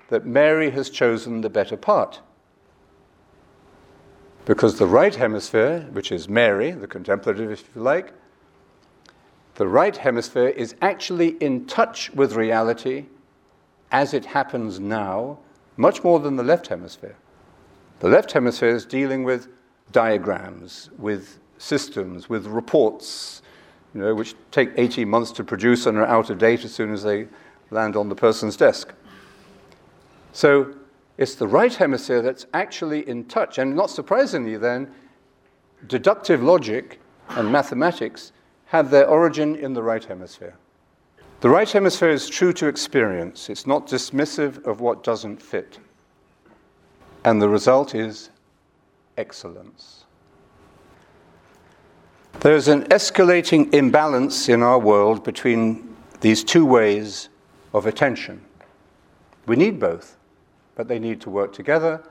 that 0.10 0.26
Mary 0.26 0.70
has 0.72 0.90
chosen 0.90 1.42
the 1.42 1.50
better 1.50 1.78
part. 1.78 2.22
Because 4.46 4.80
the 4.80 4.88
right 4.88 5.14
hemisphere, 5.14 5.82
which 5.92 6.12
is 6.12 6.30
Mary, 6.30 6.72
the 6.72 6.88
contemplative, 6.88 7.52
if 7.52 7.70
you 7.76 7.82
like, 7.82 8.14
the 9.58 9.68
right 9.68 9.98
hemisphere 9.98 10.50
is 10.50 10.76
actually 10.84 11.30
in 11.40 11.66
touch 11.66 12.12
with 12.12 12.36
reality 12.36 13.08
as 13.92 14.14
it 14.14 14.24
happens 14.24 14.80
now, 14.80 15.40
much 15.78 16.04
more 16.04 16.20
than 16.20 16.36
the 16.36 16.44
left 16.44 16.68
hemisphere. 16.68 17.16
The 18.00 18.08
left 18.08 18.32
hemisphere 18.32 18.70
is 18.70 18.86
dealing 18.86 19.24
with 19.24 19.48
diagrams, 19.92 20.92
with 21.00 21.40
systems, 21.58 22.30
with 22.30 22.46
reports, 22.46 23.42
you 23.96 24.02
know, 24.02 24.14
which 24.14 24.36
take 24.52 24.70
18 24.78 25.10
months 25.10 25.32
to 25.32 25.44
produce 25.44 25.88
and 25.88 25.98
are 25.98 26.06
out 26.06 26.30
of 26.30 26.38
date 26.38 26.64
as 26.64 26.72
soon 26.72 26.94
as 26.94 27.02
they 27.02 27.28
land 27.72 27.96
on 27.96 28.10
the 28.10 28.16
person's 28.16 28.56
desk. 28.56 28.94
So 30.34 30.76
it's 31.18 31.34
the 31.34 31.48
right 31.48 31.74
hemisphere 31.74 32.22
that's 32.22 32.46
actually 32.54 33.10
in 33.10 33.26
touch. 33.26 33.58
And 33.58 33.76
not 33.76 33.90
surprisingly, 33.90 34.56
then, 34.58 34.94
deductive 35.88 36.44
logic 36.44 37.00
and 37.30 37.52
mathematics 37.52 38.34
have 38.68 38.90
their 38.90 39.08
origin 39.08 39.56
in 39.56 39.74
the 39.74 39.84
right 39.84 40.04
hemisphere. 40.04 40.56
The 41.40 41.50
right 41.50 41.70
hemisphere 41.70 42.10
is 42.10 42.30
true 42.30 42.54
to 42.54 42.68
experience, 42.68 43.50
it's 43.50 43.68
not 43.68 43.88
dismissive 43.88 44.66
of 44.66 44.82
what 44.82 45.04
doesn't 45.04 45.42
fit. 45.42 45.80
And 47.24 47.42
the 47.42 47.50
result 47.50 47.94
is 47.94 48.30
excellence. 49.18 50.06
There's 52.40 52.68
an 52.68 52.84
escalating 52.86 53.74
imbalance 53.74 54.48
in 54.48 54.62
our 54.62 54.80
world 54.80 55.24
between 55.24 55.96
these 56.22 56.44
two 56.44 56.66
ways 56.66 57.30
of 57.74 57.86
attention. 57.86 58.44
We 59.48 59.56
need 59.56 59.80
both, 59.80 60.18
but 60.76 60.88
they 60.88 61.00
need 61.00 61.22
to 61.22 61.30
work 61.30 61.54
together. 61.54 62.04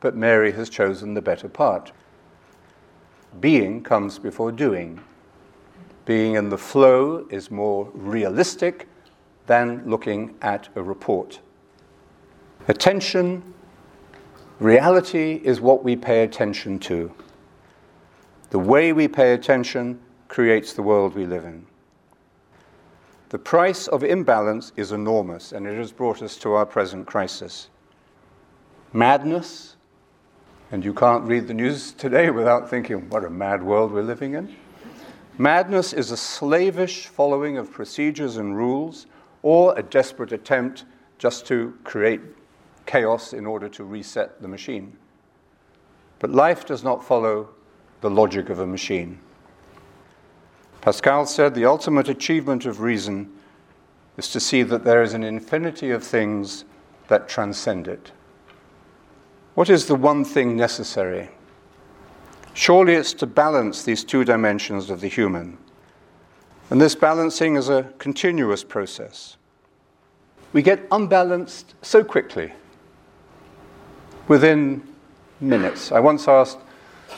But 0.00 0.16
Mary 0.16 0.52
has 0.52 0.70
chosen 0.70 1.14
the 1.14 1.22
better 1.22 1.48
part. 1.48 1.92
Being 3.40 3.82
comes 3.82 4.18
before 4.18 4.52
doing. 4.52 5.00
Being 6.08 6.36
in 6.36 6.48
the 6.48 6.56
flow 6.56 7.26
is 7.28 7.50
more 7.50 7.90
realistic 7.92 8.88
than 9.46 9.82
looking 9.84 10.36
at 10.40 10.70
a 10.74 10.82
report. 10.82 11.40
Attention 12.66 13.42
Reality 14.58 15.42
is 15.44 15.60
what 15.60 15.84
we 15.84 15.96
pay 15.96 16.22
attention 16.22 16.78
to. 16.78 17.12
The 18.48 18.58
way 18.58 18.94
we 18.94 19.06
pay 19.06 19.34
attention 19.34 20.00
creates 20.28 20.72
the 20.72 20.82
world 20.82 21.14
we 21.14 21.26
live 21.26 21.44
in. 21.44 21.66
The 23.28 23.38
price 23.38 23.86
of 23.86 24.02
imbalance 24.02 24.72
is 24.76 24.92
enormous, 24.92 25.52
and 25.52 25.66
it 25.66 25.76
has 25.76 25.92
brought 25.92 26.22
us 26.22 26.38
to 26.38 26.54
our 26.54 26.64
present 26.64 27.06
crisis. 27.06 27.68
Madness, 28.94 29.76
and 30.72 30.82
you 30.82 30.94
can't 30.94 31.24
read 31.24 31.48
the 31.48 31.54
news 31.54 31.92
today 31.92 32.30
without 32.30 32.70
thinking, 32.70 33.10
what 33.10 33.26
a 33.26 33.30
mad 33.30 33.62
world 33.62 33.92
we're 33.92 34.00
living 34.00 34.32
in. 34.32 34.56
Madness 35.40 35.92
is 35.92 36.10
a 36.10 36.16
slavish 36.16 37.06
following 37.06 37.58
of 37.58 37.70
procedures 37.70 38.38
and 38.38 38.56
rules, 38.56 39.06
or 39.42 39.72
a 39.78 39.82
desperate 39.84 40.32
attempt 40.32 40.84
just 41.16 41.46
to 41.46 41.78
create 41.84 42.20
chaos 42.86 43.32
in 43.32 43.46
order 43.46 43.68
to 43.68 43.84
reset 43.84 44.42
the 44.42 44.48
machine. 44.48 44.96
But 46.18 46.30
life 46.30 46.66
does 46.66 46.82
not 46.82 47.04
follow 47.04 47.50
the 48.00 48.10
logic 48.10 48.50
of 48.50 48.58
a 48.58 48.66
machine. 48.66 49.20
Pascal 50.80 51.24
said 51.24 51.54
the 51.54 51.66
ultimate 51.66 52.08
achievement 52.08 52.66
of 52.66 52.80
reason 52.80 53.30
is 54.16 54.30
to 54.32 54.40
see 54.40 54.64
that 54.64 54.82
there 54.82 55.02
is 55.02 55.14
an 55.14 55.22
infinity 55.22 55.92
of 55.92 56.02
things 56.02 56.64
that 57.06 57.28
transcend 57.28 57.86
it. 57.86 58.10
What 59.54 59.70
is 59.70 59.86
the 59.86 59.94
one 59.94 60.24
thing 60.24 60.56
necessary? 60.56 61.30
Surely 62.58 62.94
it's 62.94 63.12
to 63.12 63.24
balance 63.24 63.84
these 63.84 64.02
two 64.02 64.24
dimensions 64.24 64.90
of 64.90 65.00
the 65.00 65.06
human. 65.06 65.56
And 66.70 66.80
this 66.80 66.96
balancing 66.96 67.54
is 67.54 67.68
a 67.68 67.84
continuous 67.98 68.64
process. 68.64 69.36
We 70.52 70.62
get 70.62 70.80
unbalanced 70.90 71.76
so 71.82 72.02
quickly 72.02 72.52
within 74.26 74.82
minutes. 75.40 75.92
I 75.92 76.00
once 76.00 76.26
asked 76.26 76.58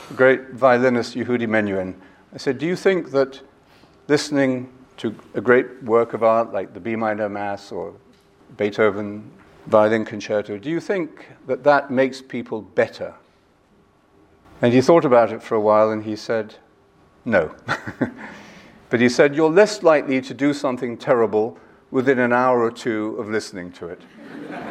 the 0.09 0.13
great 0.13 0.51
violinist 0.51 1.15
Yehudi 1.15 1.47
Menuhin, 1.47 1.95
I 2.35 2.37
said, 2.37 2.59
Do 2.59 2.67
you 2.67 2.75
think 2.75 3.09
that 3.09 3.41
listening 4.07 4.71
to 4.97 5.15
a 5.33 5.41
great 5.41 5.81
work 5.81 6.13
of 6.13 6.21
art 6.21 6.53
like 6.53 6.75
the 6.75 6.79
B 6.79 6.95
minor 6.95 7.29
Mass 7.29 7.71
or 7.71 7.95
Beethoven 8.57 9.31
violin 9.65 10.05
concerto, 10.05 10.59
do 10.59 10.69
you 10.69 10.79
think 10.79 11.29
that 11.47 11.63
that 11.63 11.89
makes 11.89 12.21
people 12.21 12.61
better? 12.61 13.15
And 14.61 14.73
he 14.73 14.81
thought 14.81 15.05
about 15.05 15.31
it 15.31 15.41
for 15.41 15.55
a 15.55 15.61
while 15.61 15.89
and 15.89 16.03
he 16.03 16.15
said, 16.15 16.55
No. 17.25 17.55
but 18.89 19.01
he 19.01 19.09
said, 19.09 19.35
You're 19.35 19.49
less 19.49 19.83
likely 19.83 20.21
to 20.21 20.33
do 20.33 20.53
something 20.53 20.97
terrible 20.97 21.57
within 21.89 22.19
an 22.19 22.31
hour 22.31 22.61
or 22.61 22.71
two 22.71 23.15
of 23.17 23.29
listening 23.29 23.71
to 23.73 23.87
it 23.87 24.01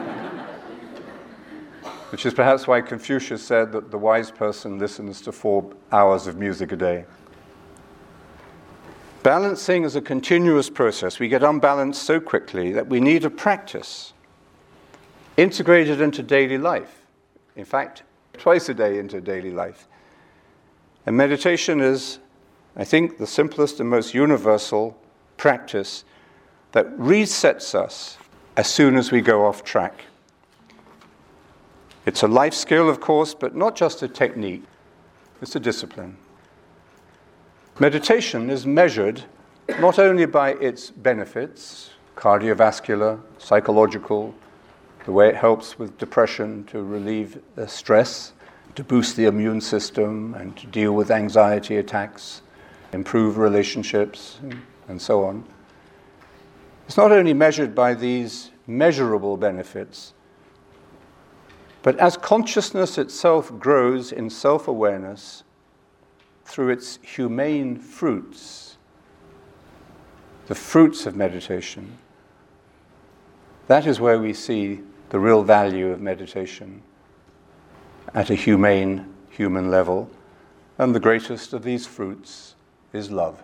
which 2.11 2.26
is 2.26 2.34
perhaps 2.34 2.66
why 2.66 2.80
Confucius 2.80 3.43
said 3.43 3.72
that 3.72 3.91
the 3.91 3.99
wise 3.99 4.30
person 4.30 4.78
listens 4.78 5.20
to 5.22 5.32
four 5.32 5.72
hours 5.93 6.26
of 6.26 6.36
music 6.36 6.72
a 6.72 6.76
day. 6.76 7.05
Balancing 9.22 9.84
is 9.84 9.97
a 9.97 10.01
continuous 10.01 10.68
process. 10.68 11.18
We 11.20 11.28
get 11.28 11.43
unbalanced 11.43 12.03
so 12.03 12.18
quickly 12.20 12.72
that 12.72 12.88
we 12.88 13.01
need 13.01 13.24
a 13.24 13.30
practice 13.30 14.12
integrated 15.36 16.01
into 16.01 16.22
daily 16.22 16.59
life. 16.59 17.03
In 17.55 17.64
fact, 17.64 18.03
twice 18.41 18.68
a 18.68 18.74
day 18.74 18.99
into 18.99 19.20
daily 19.20 19.51
life. 19.51 19.86
And 21.07 21.16
meditation 21.16 21.80
is, 21.80 22.18
I 22.74 22.84
think, 22.84 23.18
the 23.18 23.26
simplest 23.26 23.78
and 23.78 23.88
most 23.88 24.14
universal 24.14 24.97
practice 25.36 26.05
that 26.72 26.86
resets 26.99 27.74
us 27.74 28.16
as 28.57 28.66
soon 28.66 28.97
as 28.97 29.12
we 29.12 29.20
go 29.20 29.47
off 29.47 29.62
track. 29.62 30.07
It's 32.07 32.22
a 32.22 32.28
life 32.28 32.55
skill, 32.55 32.88
of 32.88 33.01
course, 33.01 33.34
but 33.34 33.55
not 33.55 33.76
just 33.76 34.03
a 34.03 34.09
technique, 34.09 34.64
it's 35.43 35.55
a 35.55 35.61
discipline. 35.61 36.16
Meditation 37.78 38.51
is 38.51 38.66
measured 38.66 39.24
not 39.78 39.99
only 39.99 40.26
by 40.26 40.53
its 40.55 40.91
benefits, 40.91 41.91
cardiovascular, 42.16 43.20
psychological, 43.38 44.34
the 45.05 45.12
way 45.12 45.28
it 45.28 45.36
helps 45.36 45.78
with 45.78 45.98
depression 45.98 46.64
to 46.64 46.82
relieve 46.82 47.40
stress, 47.66 48.32
to 48.74 48.84
boost 48.84 49.16
the 49.16 49.24
immune 49.24 49.61
system, 49.61 50.34
and 50.34 50.57
to 50.57 50.66
deal 50.66 50.92
with 50.92 51.11
anxiety 51.11 51.76
attacks, 51.76 52.42
improve 52.92 53.38
relationships, 53.38 54.38
and 54.88 55.01
so 55.01 55.24
on. 55.24 55.44
It's 56.86 56.96
not 56.96 57.12
only 57.12 57.34
measured 57.34 57.74
by 57.74 57.94
these 57.94 58.51
measurable 58.66 59.36
benefits, 59.36 60.12
but 61.82 61.96
as 61.98 62.16
consciousness 62.16 62.98
itself 62.98 63.51
grows 63.59 64.12
in 64.12 64.28
self 64.28 64.68
awareness, 64.68 65.44
through 66.44 66.70
its 66.70 66.98
humane 67.03 67.76
fruits, 67.76 68.76
the 70.48 70.55
fruits 70.55 71.07
of 71.07 71.14
meditation, 71.14 71.96
that 73.68 73.86
is 73.86 74.01
where 74.01 74.18
we 74.18 74.32
see 74.32 74.80
the 75.11 75.18
real 75.18 75.42
value 75.42 75.90
of 75.90 76.00
meditation 76.00 76.82
at 78.14 78.30
a 78.30 78.34
humane 78.34 79.12
human 79.28 79.70
level. 79.70 80.08
And 80.78 80.94
the 80.94 81.00
greatest 81.00 81.52
of 81.52 81.62
these 81.62 81.86
fruits 81.86 82.54
is 82.92 83.11
love. 83.11 83.42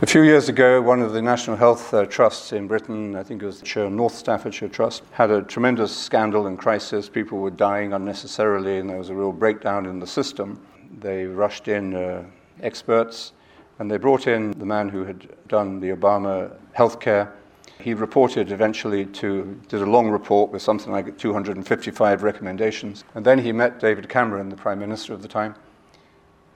A 0.00 0.06
few 0.06 0.22
years 0.22 0.48
ago, 0.48 0.80
one 0.80 1.02
of 1.02 1.12
the 1.12 1.20
National 1.20 1.56
Health 1.56 1.92
uh, 1.92 2.06
Trusts 2.06 2.52
in 2.52 2.68
Britain, 2.68 3.16
I 3.16 3.24
think 3.24 3.42
it 3.42 3.46
was 3.46 3.60
the 3.60 3.90
North 3.90 4.14
Staffordshire 4.14 4.68
Trust, 4.68 5.02
had 5.10 5.32
a 5.32 5.42
tremendous 5.42 5.94
scandal 5.94 6.46
and 6.46 6.56
crisis. 6.56 7.08
People 7.08 7.38
were 7.38 7.50
dying 7.50 7.92
unnecessarily, 7.92 8.78
and 8.78 8.88
there 8.88 8.98
was 8.98 9.08
a 9.08 9.14
real 9.14 9.32
breakdown 9.32 9.86
in 9.86 9.98
the 9.98 10.06
system. 10.06 10.60
They 11.00 11.24
rushed 11.24 11.66
in 11.66 11.96
uh, 11.96 12.24
experts, 12.62 13.32
and 13.80 13.90
they 13.90 13.96
brought 13.96 14.28
in 14.28 14.52
the 14.52 14.64
man 14.64 14.88
who 14.88 15.04
had 15.04 15.26
done 15.48 15.80
the 15.80 15.88
Obama 15.88 16.52
healthcare. 16.76 17.32
He 17.80 17.94
reported 17.94 18.50
eventually 18.50 19.06
to, 19.06 19.60
did 19.68 19.82
a 19.82 19.86
long 19.86 20.10
report 20.10 20.50
with 20.50 20.62
something 20.62 20.90
like 20.90 21.16
255 21.16 22.22
recommendations. 22.22 23.04
And 23.14 23.24
then 23.24 23.38
he 23.38 23.52
met 23.52 23.78
David 23.78 24.08
Cameron, 24.08 24.48
the 24.48 24.56
Prime 24.56 24.80
Minister 24.80 25.12
of 25.12 25.22
the 25.22 25.28
time. 25.28 25.54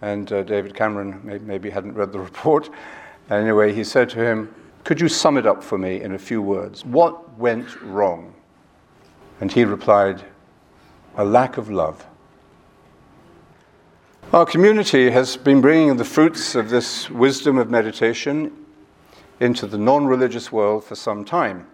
And 0.01 0.33
uh, 0.33 0.43
David 0.43 0.75
Cameron 0.75 1.21
may, 1.23 1.39
maybe 1.39 1.71
hadn't 1.71 1.95
read 1.95 2.13
the 2.13 2.19
report. 2.31 2.71
Anyway, 3.31 3.73
he 3.73 3.85
said 3.85 4.09
to 4.11 4.19
him, 4.19 4.53
Could 4.83 5.01
you 5.01 5.09
sum 5.09 5.37
it 5.37 5.47
up 5.47 5.63
for 5.63 5.79
me 5.79 6.03
in 6.03 6.15
a 6.15 6.19
few 6.19 6.43
words? 6.43 6.85
What 6.85 7.39
went 7.39 7.81
wrong? 7.83 8.35
And 9.41 9.53
he 9.53 9.65
replied, 9.65 10.25
A 11.17 11.25
lack 11.25 11.57
of 11.57 11.71
love. 11.71 12.05
Our 14.33 14.47
community 14.47 15.11
has 15.11 15.37
been 15.37 15.61
bringing 15.61 15.97
the 15.99 16.05
fruits 16.05 16.55
of 16.55 16.71
this 16.71 17.09
wisdom 17.11 17.59
of 17.59 17.71
meditation 17.71 18.62
into 19.43 19.67
the 19.67 19.77
non 19.77 20.07
religious 20.07 20.53
world 20.53 20.85
for 20.85 20.95
some 20.95 21.25
time. 21.25 21.67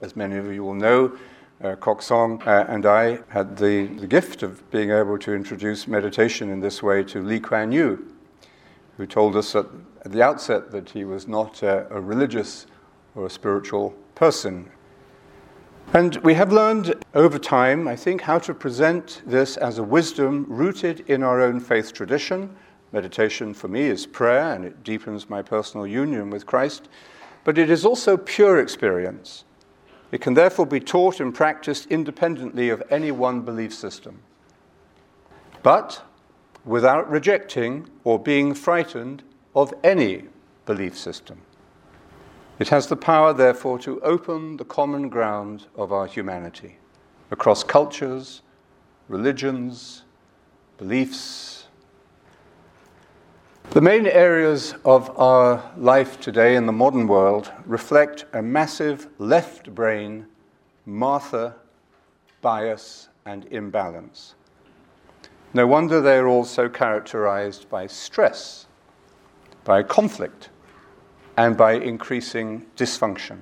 As 0.00 0.16
many 0.16 0.36
of 0.36 0.50
you 0.50 0.64
will 0.64 0.74
know, 0.74 1.16
uh, 1.62 1.76
Kok 1.76 2.00
Song 2.00 2.42
uh, 2.46 2.64
and 2.66 2.86
I 2.86 3.18
had 3.28 3.58
the, 3.58 3.86
the 3.86 4.06
gift 4.06 4.42
of 4.42 4.68
being 4.70 4.90
able 4.90 5.18
to 5.18 5.34
introduce 5.34 5.86
meditation 5.86 6.48
in 6.48 6.60
this 6.60 6.82
way 6.82 7.04
to 7.04 7.22
Lee 7.22 7.40
Kuan 7.40 7.72
Yew, 7.72 8.10
who 8.96 9.06
told 9.06 9.36
us 9.36 9.54
at, 9.54 9.66
at 10.02 10.12
the 10.12 10.22
outset 10.22 10.70
that 10.70 10.88
he 10.90 11.04
was 11.04 11.28
not 11.28 11.62
a, 11.62 11.86
a 11.90 12.00
religious 12.00 12.66
or 13.14 13.26
a 13.26 13.30
spiritual 13.30 13.90
person. 14.14 14.70
And 15.92 16.16
we 16.16 16.32
have 16.34 16.52
learned 16.52 17.04
over 17.14 17.38
time, 17.38 17.86
I 17.86 17.96
think, 17.96 18.22
how 18.22 18.38
to 18.38 18.54
present 18.54 19.20
this 19.26 19.58
as 19.58 19.76
a 19.76 19.82
wisdom 19.82 20.46
rooted 20.48 21.00
in 21.00 21.22
our 21.22 21.42
own 21.42 21.60
faith 21.60 21.92
tradition. 21.92 22.56
Meditation 22.92 23.54
for 23.54 23.68
me 23.68 23.82
is 23.82 24.06
prayer, 24.06 24.54
and 24.54 24.64
it 24.64 24.84
deepens 24.84 25.30
my 25.30 25.42
personal 25.42 25.86
union 25.86 26.30
with 26.30 26.46
Christ. 26.46 26.88
But 27.44 27.58
it 27.58 27.70
is 27.70 27.84
also 27.84 28.16
pure 28.16 28.60
experience. 28.60 29.44
It 30.10 30.20
can 30.20 30.34
therefore 30.34 30.66
be 30.66 30.78
taught 30.78 31.18
and 31.18 31.34
practiced 31.34 31.86
independently 31.86 32.68
of 32.68 32.82
any 32.90 33.10
one 33.10 33.40
belief 33.40 33.72
system. 33.74 34.20
But 35.62 36.02
without 36.64 37.10
rejecting 37.10 37.88
or 38.04 38.18
being 38.18 38.54
frightened 38.54 39.22
of 39.54 39.72
any 39.82 40.24
belief 40.66 40.96
system. 40.96 41.40
It 42.58 42.68
has 42.68 42.86
the 42.86 42.96
power, 42.96 43.32
therefore, 43.32 43.78
to 43.80 44.00
open 44.02 44.56
the 44.56 44.64
common 44.64 45.08
ground 45.08 45.66
of 45.74 45.92
our 45.92 46.06
humanity 46.06 46.78
across 47.30 47.64
cultures, 47.64 48.42
religions, 49.08 50.04
beliefs. 50.78 51.61
The 53.72 53.80
main 53.80 54.06
areas 54.06 54.74
of 54.84 55.18
our 55.18 55.72
life 55.78 56.20
today 56.20 56.56
in 56.56 56.66
the 56.66 56.72
modern 56.72 57.06
world 57.06 57.50
reflect 57.64 58.26
a 58.34 58.42
massive 58.42 59.08
left 59.16 59.74
brain, 59.74 60.26
Martha 60.84 61.54
bias, 62.42 63.08
and 63.24 63.46
imbalance. 63.46 64.34
No 65.54 65.66
wonder 65.66 66.02
they're 66.02 66.28
also 66.28 66.68
characterized 66.68 67.70
by 67.70 67.86
stress, 67.86 68.66
by 69.64 69.82
conflict, 69.82 70.50
and 71.38 71.56
by 71.56 71.72
increasing 71.72 72.66
dysfunction. 72.76 73.38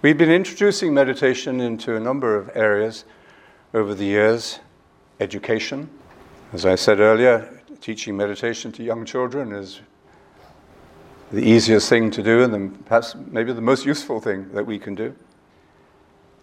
We've 0.00 0.16
been 0.16 0.30
introducing 0.30 0.94
meditation 0.94 1.60
into 1.60 1.94
a 1.94 2.00
number 2.00 2.36
of 2.36 2.50
areas 2.54 3.04
over 3.74 3.94
the 3.94 4.06
years 4.06 4.60
education. 5.20 5.90
As 6.54 6.64
I 6.64 6.74
said 6.74 6.98
earlier, 6.98 7.61
teaching 7.82 8.16
meditation 8.16 8.70
to 8.72 8.82
young 8.82 9.04
children 9.04 9.52
is 9.52 9.80
the 11.32 11.42
easiest 11.42 11.88
thing 11.88 12.10
to 12.12 12.22
do 12.22 12.44
and 12.44 12.86
perhaps 12.86 13.16
maybe 13.30 13.52
the 13.52 13.60
most 13.60 13.84
useful 13.84 14.20
thing 14.20 14.48
that 14.52 14.64
we 14.64 14.78
can 14.78 14.94
do. 14.94 15.14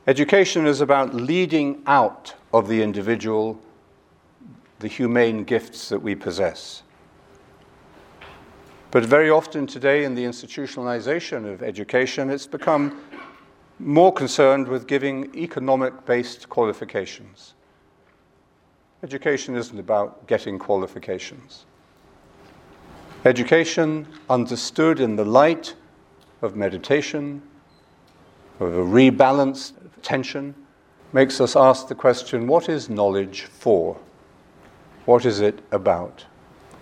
Education 0.05 0.67
is 0.67 0.81
about 0.81 1.13
leading 1.13 1.81
out 1.87 2.35
of 2.53 2.67
the 2.67 2.81
individual 2.81 3.59
the 4.79 4.87
humane 4.87 5.43
gifts 5.43 5.89
that 5.89 6.01
we 6.01 6.15
possess. 6.15 6.83
But 8.91 9.05
very 9.05 9.29
often 9.29 9.67
today, 9.67 10.03
in 10.03 10.15
the 10.15 10.23
institutionalization 10.23 11.51
of 11.51 11.61
education, 11.61 12.29
it's 12.29 12.47
become 12.47 13.01
more 13.77 14.11
concerned 14.11 14.67
with 14.67 14.87
giving 14.87 15.33
economic 15.35 16.05
based 16.05 16.49
qualifications. 16.49 17.53
Education 19.01 19.55
isn't 19.55 19.79
about 19.79 20.27
getting 20.27 20.59
qualifications. 20.59 21.65
Education, 23.23 24.07
understood 24.29 24.99
in 24.99 25.15
the 25.15 25.23
light 25.23 25.75
of 26.41 26.55
meditation, 26.55 27.41
of 28.59 28.73
a 28.73 28.83
rebalanced 28.83 29.73
attention, 29.97 30.53
makes 31.13 31.39
us 31.39 31.55
ask 31.55 31.87
the 31.87 31.95
question 31.95 32.47
what 32.47 32.67
is 32.67 32.89
knowledge 32.89 33.43
for? 33.43 33.97
What 35.05 35.25
is 35.25 35.39
it 35.39 35.59
about? 35.71 36.25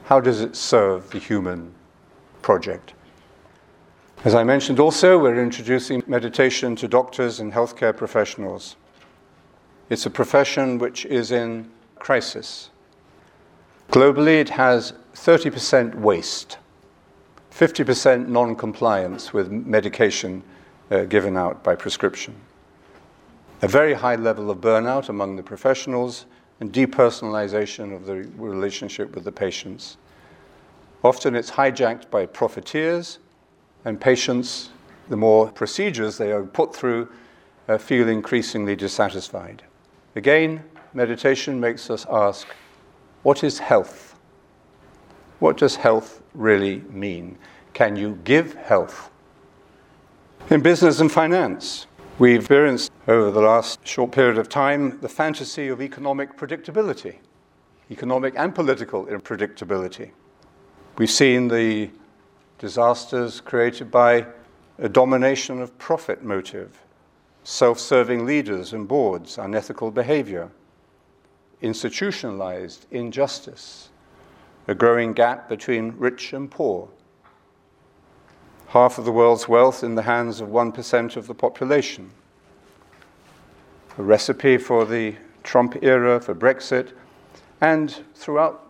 How 0.05 0.19
does 0.19 0.41
it 0.41 0.55
serve 0.55 1.09
the 1.11 1.19
human 1.19 1.73
project? 2.41 2.93
As 4.25 4.33
I 4.33 4.43
mentioned 4.43 4.79
also, 4.79 5.19
we're 5.19 5.41
introducing 5.41 6.03
meditation 6.07 6.75
to 6.77 6.87
doctors 6.87 7.39
and 7.39 7.53
healthcare 7.53 7.95
professionals. 7.95 8.75
It's 9.89 10.05
a 10.05 10.09
profession 10.09 10.79
which 10.79 11.05
is 11.05 11.31
in 11.31 11.69
crisis. 11.99 12.69
Globally, 13.89 14.39
it 14.39 14.49
has 14.49 14.93
30% 15.13 15.95
waste, 15.95 16.57
50% 17.51 18.27
non 18.27 18.55
compliance 18.55 19.33
with 19.33 19.49
medication 19.51 20.43
uh, 20.91 21.03
given 21.03 21.37
out 21.37 21.63
by 21.63 21.75
prescription 21.75 22.35
a 23.61 23.67
very 23.67 23.93
high 23.93 24.15
level 24.15 24.51
of 24.51 24.59
burnout 24.59 25.09
among 25.09 25.35
the 25.35 25.43
professionals 25.43 26.25
and 26.59 26.71
depersonalization 26.71 27.95
of 27.95 28.05
the 28.05 28.15
relationship 28.37 29.15
with 29.15 29.23
the 29.23 29.31
patients. 29.31 29.97
Often 31.03 31.35
it's 31.35 31.51
hijacked 31.51 32.09
by 32.09 32.25
profiteers, 32.25 33.19
and 33.85 34.01
patients, 34.01 34.69
the 35.09 35.15
more 35.15 35.51
procedures 35.51 36.17
they 36.17 36.31
are 36.31 36.43
put 36.43 36.75
through, 36.75 37.07
uh, 37.67 37.77
feel 37.77 38.09
increasingly 38.09 38.75
dissatisfied. 38.75 39.63
Again, 40.15 40.63
meditation 40.93 41.59
makes 41.59 41.89
us 41.89 42.05
ask 42.09 42.47
what 43.23 43.43
is 43.43 43.59
health? 43.59 44.15
What 45.39 45.57
does 45.57 45.75
health 45.75 46.21
really 46.33 46.81
mean? 46.89 47.37
Can 47.73 47.95
you 47.95 48.19
give 48.23 48.53
health? 48.55 49.09
In 50.49 50.61
business 50.61 50.99
and 50.99 51.11
finance, 51.11 51.87
We've 52.19 52.39
experienced 52.39 52.91
over 53.07 53.29
the 53.29 53.41
last 53.41 53.85
short 53.85 54.11
period 54.11 54.39
of 54.39 54.49
time 54.49 54.97
the 55.01 55.07
fantasy 55.07 55.67
of 55.67 55.83
economic 55.83 56.35
predictability, 56.35 57.17
economic 57.91 58.33
and 58.35 58.55
political 58.55 59.05
predictability. 59.05 60.09
We've 60.97 61.11
seen 61.11 61.47
the 61.47 61.91
disasters 62.57 63.39
created 63.39 63.91
by 63.91 64.25
a 64.79 64.89
domination 64.89 65.61
of 65.61 65.77
profit 65.77 66.23
motive, 66.23 66.81
self 67.43 67.77
serving 67.77 68.25
leaders 68.25 68.73
and 68.73 68.87
boards, 68.87 69.37
unethical 69.37 69.91
behavior, 69.91 70.49
institutionalized 71.61 72.85
injustice, 72.91 73.89
a 74.67 74.75
growing 74.75 75.13
gap 75.13 75.49
between 75.49 75.93
rich 75.97 76.33
and 76.33 76.51
poor, 76.51 76.89
half 78.67 78.97
of 78.97 79.05
the 79.05 79.11
world's 79.11 79.47
wealth 79.47 79.83
in 79.83 79.95
the 79.95 80.01
hands 80.01 80.41
of 80.41 80.49
1% 80.49 81.15
of 81.15 81.27
the 81.27 81.33
population. 81.33 82.11
A 83.97 84.03
recipe 84.03 84.57
for 84.57 84.85
the 84.85 85.15
Trump 85.43 85.81
era, 85.81 86.19
for 86.19 86.35
Brexit, 86.35 86.91
and 87.61 88.03
throughout 88.13 88.67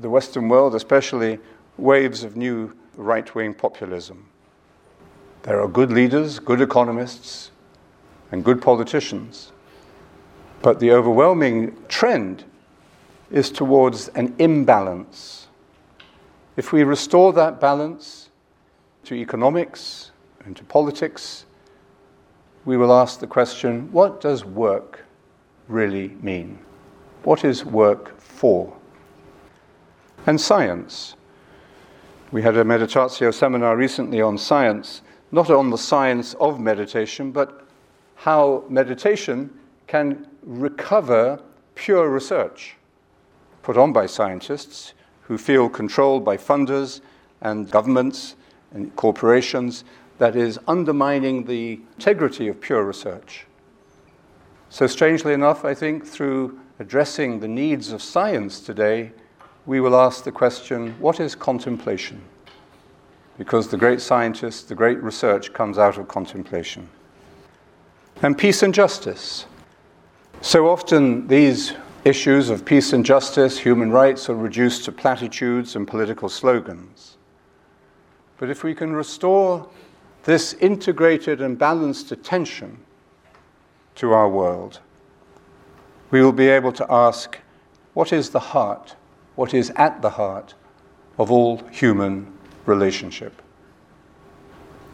the 0.00 0.10
Western 0.10 0.48
world, 0.48 0.74
especially 0.74 1.38
waves 1.78 2.22
of 2.22 2.36
new 2.36 2.72
right 2.96 3.34
wing 3.34 3.54
populism. 3.54 4.28
There 5.42 5.60
are 5.60 5.68
good 5.68 5.90
leaders, 5.90 6.38
good 6.38 6.60
economists, 6.60 7.50
and 8.30 8.44
good 8.44 8.62
politicians. 8.62 9.52
But 10.64 10.80
the 10.80 10.92
overwhelming 10.92 11.76
trend 11.88 12.42
is 13.30 13.50
towards 13.50 14.08
an 14.08 14.34
imbalance. 14.38 15.48
If 16.56 16.72
we 16.72 16.84
restore 16.84 17.34
that 17.34 17.60
balance 17.60 18.30
to 19.04 19.14
economics 19.14 20.10
and 20.46 20.56
to 20.56 20.64
politics, 20.64 21.44
we 22.64 22.78
will 22.78 22.94
ask 22.94 23.20
the 23.20 23.26
question 23.26 23.92
what 23.92 24.22
does 24.22 24.46
work 24.46 25.04
really 25.68 26.16
mean? 26.22 26.58
What 27.24 27.44
is 27.44 27.62
work 27.66 28.18
for? 28.18 28.74
And 30.24 30.40
science. 30.40 31.14
We 32.32 32.40
had 32.40 32.56
a 32.56 32.64
meditatio 32.64 33.34
seminar 33.34 33.76
recently 33.76 34.22
on 34.22 34.38
science, 34.38 35.02
not 35.30 35.50
on 35.50 35.68
the 35.68 35.76
science 35.76 36.32
of 36.40 36.58
meditation, 36.58 37.32
but 37.32 37.66
how 38.14 38.64
meditation 38.70 39.50
can 39.86 40.26
recover 40.44 41.40
pure 41.74 42.08
research 42.08 42.76
put 43.62 43.76
on 43.78 43.92
by 43.92 44.06
scientists 44.06 44.92
who 45.22 45.38
feel 45.38 45.68
controlled 45.68 46.24
by 46.24 46.36
funders 46.36 47.00
and 47.40 47.70
governments 47.70 48.36
and 48.72 48.94
corporations 48.94 49.84
that 50.18 50.36
is 50.36 50.58
undermining 50.68 51.44
the 51.44 51.80
integrity 51.96 52.46
of 52.46 52.60
pure 52.60 52.84
research. 52.84 53.46
So, 54.68 54.86
strangely 54.86 55.32
enough, 55.32 55.64
I 55.64 55.74
think 55.74 56.06
through 56.06 56.60
addressing 56.78 57.40
the 57.40 57.48
needs 57.48 57.90
of 57.90 58.02
science 58.02 58.60
today, 58.60 59.12
we 59.66 59.80
will 59.80 59.96
ask 59.96 60.24
the 60.24 60.32
question 60.32 60.94
what 60.98 61.20
is 61.20 61.34
contemplation? 61.34 62.20
Because 63.38 63.68
the 63.68 63.78
great 63.78 64.00
scientists, 64.00 64.62
the 64.64 64.74
great 64.74 65.02
research 65.02 65.52
comes 65.52 65.78
out 65.78 65.96
of 65.96 66.06
contemplation. 66.06 66.88
And 68.22 68.36
peace 68.36 68.62
and 68.62 68.74
justice. 68.74 69.46
So 70.40 70.68
often, 70.68 71.26
these 71.26 71.72
issues 72.04 72.50
of 72.50 72.64
peace 72.64 72.92
and 72.92 73.04
justice, 73.04 73.58
human 73.58 73.90
rights, 73.90 74.28
are 74.28 74.34
reduced 74.34 74.84
to 74.84 74.92
platitudes 74.92 75.74
and 75.74 75.88
political 75.88 76.28
slogans. 76.28 77.16
But 78.38 78.50
if 78.50 78.62
we 78.62 78.74
can 78.74 78.92
restore 78.92 79.68
this 80.24 80.54
integrated 80.54 81.40
and 81.40 81.58
balanced 81.58 82.12
attention 82.12 82.78
to 83.96 84.12
our 84.12 84.28
world, 84.28 84.80
we 86.10 86.22
will 86.22 86.32
be 86.32 86.48
able 86.48 86.72
to 86.72 86.86
ask 86.92 87.38
what 87.94 88.12
is 88.12 88.30
the 88.30 88.40
heart, 88.40 88.96
what 89.36 89.54
is 89.54 89.70
at 89.76 90.02
the 90.02 90.10
heart 90.10 90.54
of 91.18 91.30
all 91.30 91.58
human 91.70 92.32
relationship? 92.66 93.40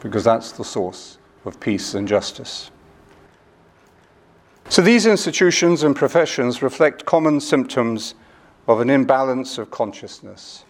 Because 0.01 0.25
that's 0.25 0.53
the 0.53 0.65
source 0.65 1.19
of 1.45 1.59
peace 1.61 1.95
and 1.95 2.07
justice. 2.07 2.71
So 4.71 4.83
these 4.83 5.05
institutions 5.05 5.83
and 5.83 5.97
professions 5.97 6.63
reflect 6.63 7.05
common 7.05 7.41
symptoms 7.41 8.15
of 8.69 8.79
an 8.79 8.89
imbalance 8.89 9.59
of 9.59 9.73
consciousness, 9.73 10.65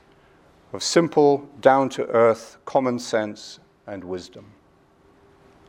of 0.73 0.83
simple, 0.83 1.47
down 1.61 1.91
to 1.91 2.07
earth 2.07 2.57
common 2.65 2.99
sense 2.99 3.61
and 3.87 4.03
wisdom. 4.03 4.47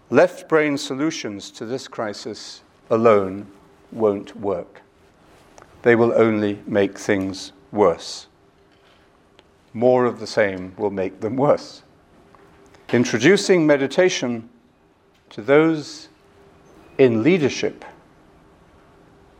Left 0.09 0.47
brain 0.47 0.77
solutions 0.77 1.51
to 1.51 1.65
this 1.65 1.89
crisis 1.89 2.61
alone 2.89 3.47
won't 3.91 4.33
work. 4.37 4.81
They 5.81 5.97
will 5.97 6.13
only 6.13 6.61
make 6.65 6.97
things 6.97 7.51
worse. 7.73 8.27
More 9.73 10.05
of 10.05 10.21
the 10.21 10.27
same 10.27 10.73
will 10.77 10.89
make 10.89 11.19
them 11.19 11.35
worse. 11.35 11.83
Introducing 12.93 13.67
meditation 13.67 14.47
to 15.31 15.41
those 15.41 16.07
in 16.97 17.23
leadership 17.23 17.83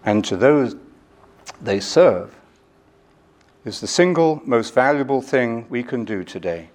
and 0.06 0.24
to 0.26 0.36
those 0.36 0.76
they 1.62 1.80
serve 1.80 2.36
is 3.66 3.80
the 3.80 3.88
single 3.88 4.42
most 4.46 4.74
valuable 4.74 5.22
thing 5.22 5.66
we 5.70 5.84
can 5.84 6.04
do 6.04 6.24
today. 6.24 6.70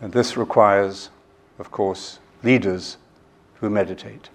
And 0.00 0.12
this 0.12 0.36
requires, 0.36 1.10
of 1.58 1.70
course, 1.70 2.18
leaders 2.42 2.96
who 3.60 3.68
meditate. 3.68 4.30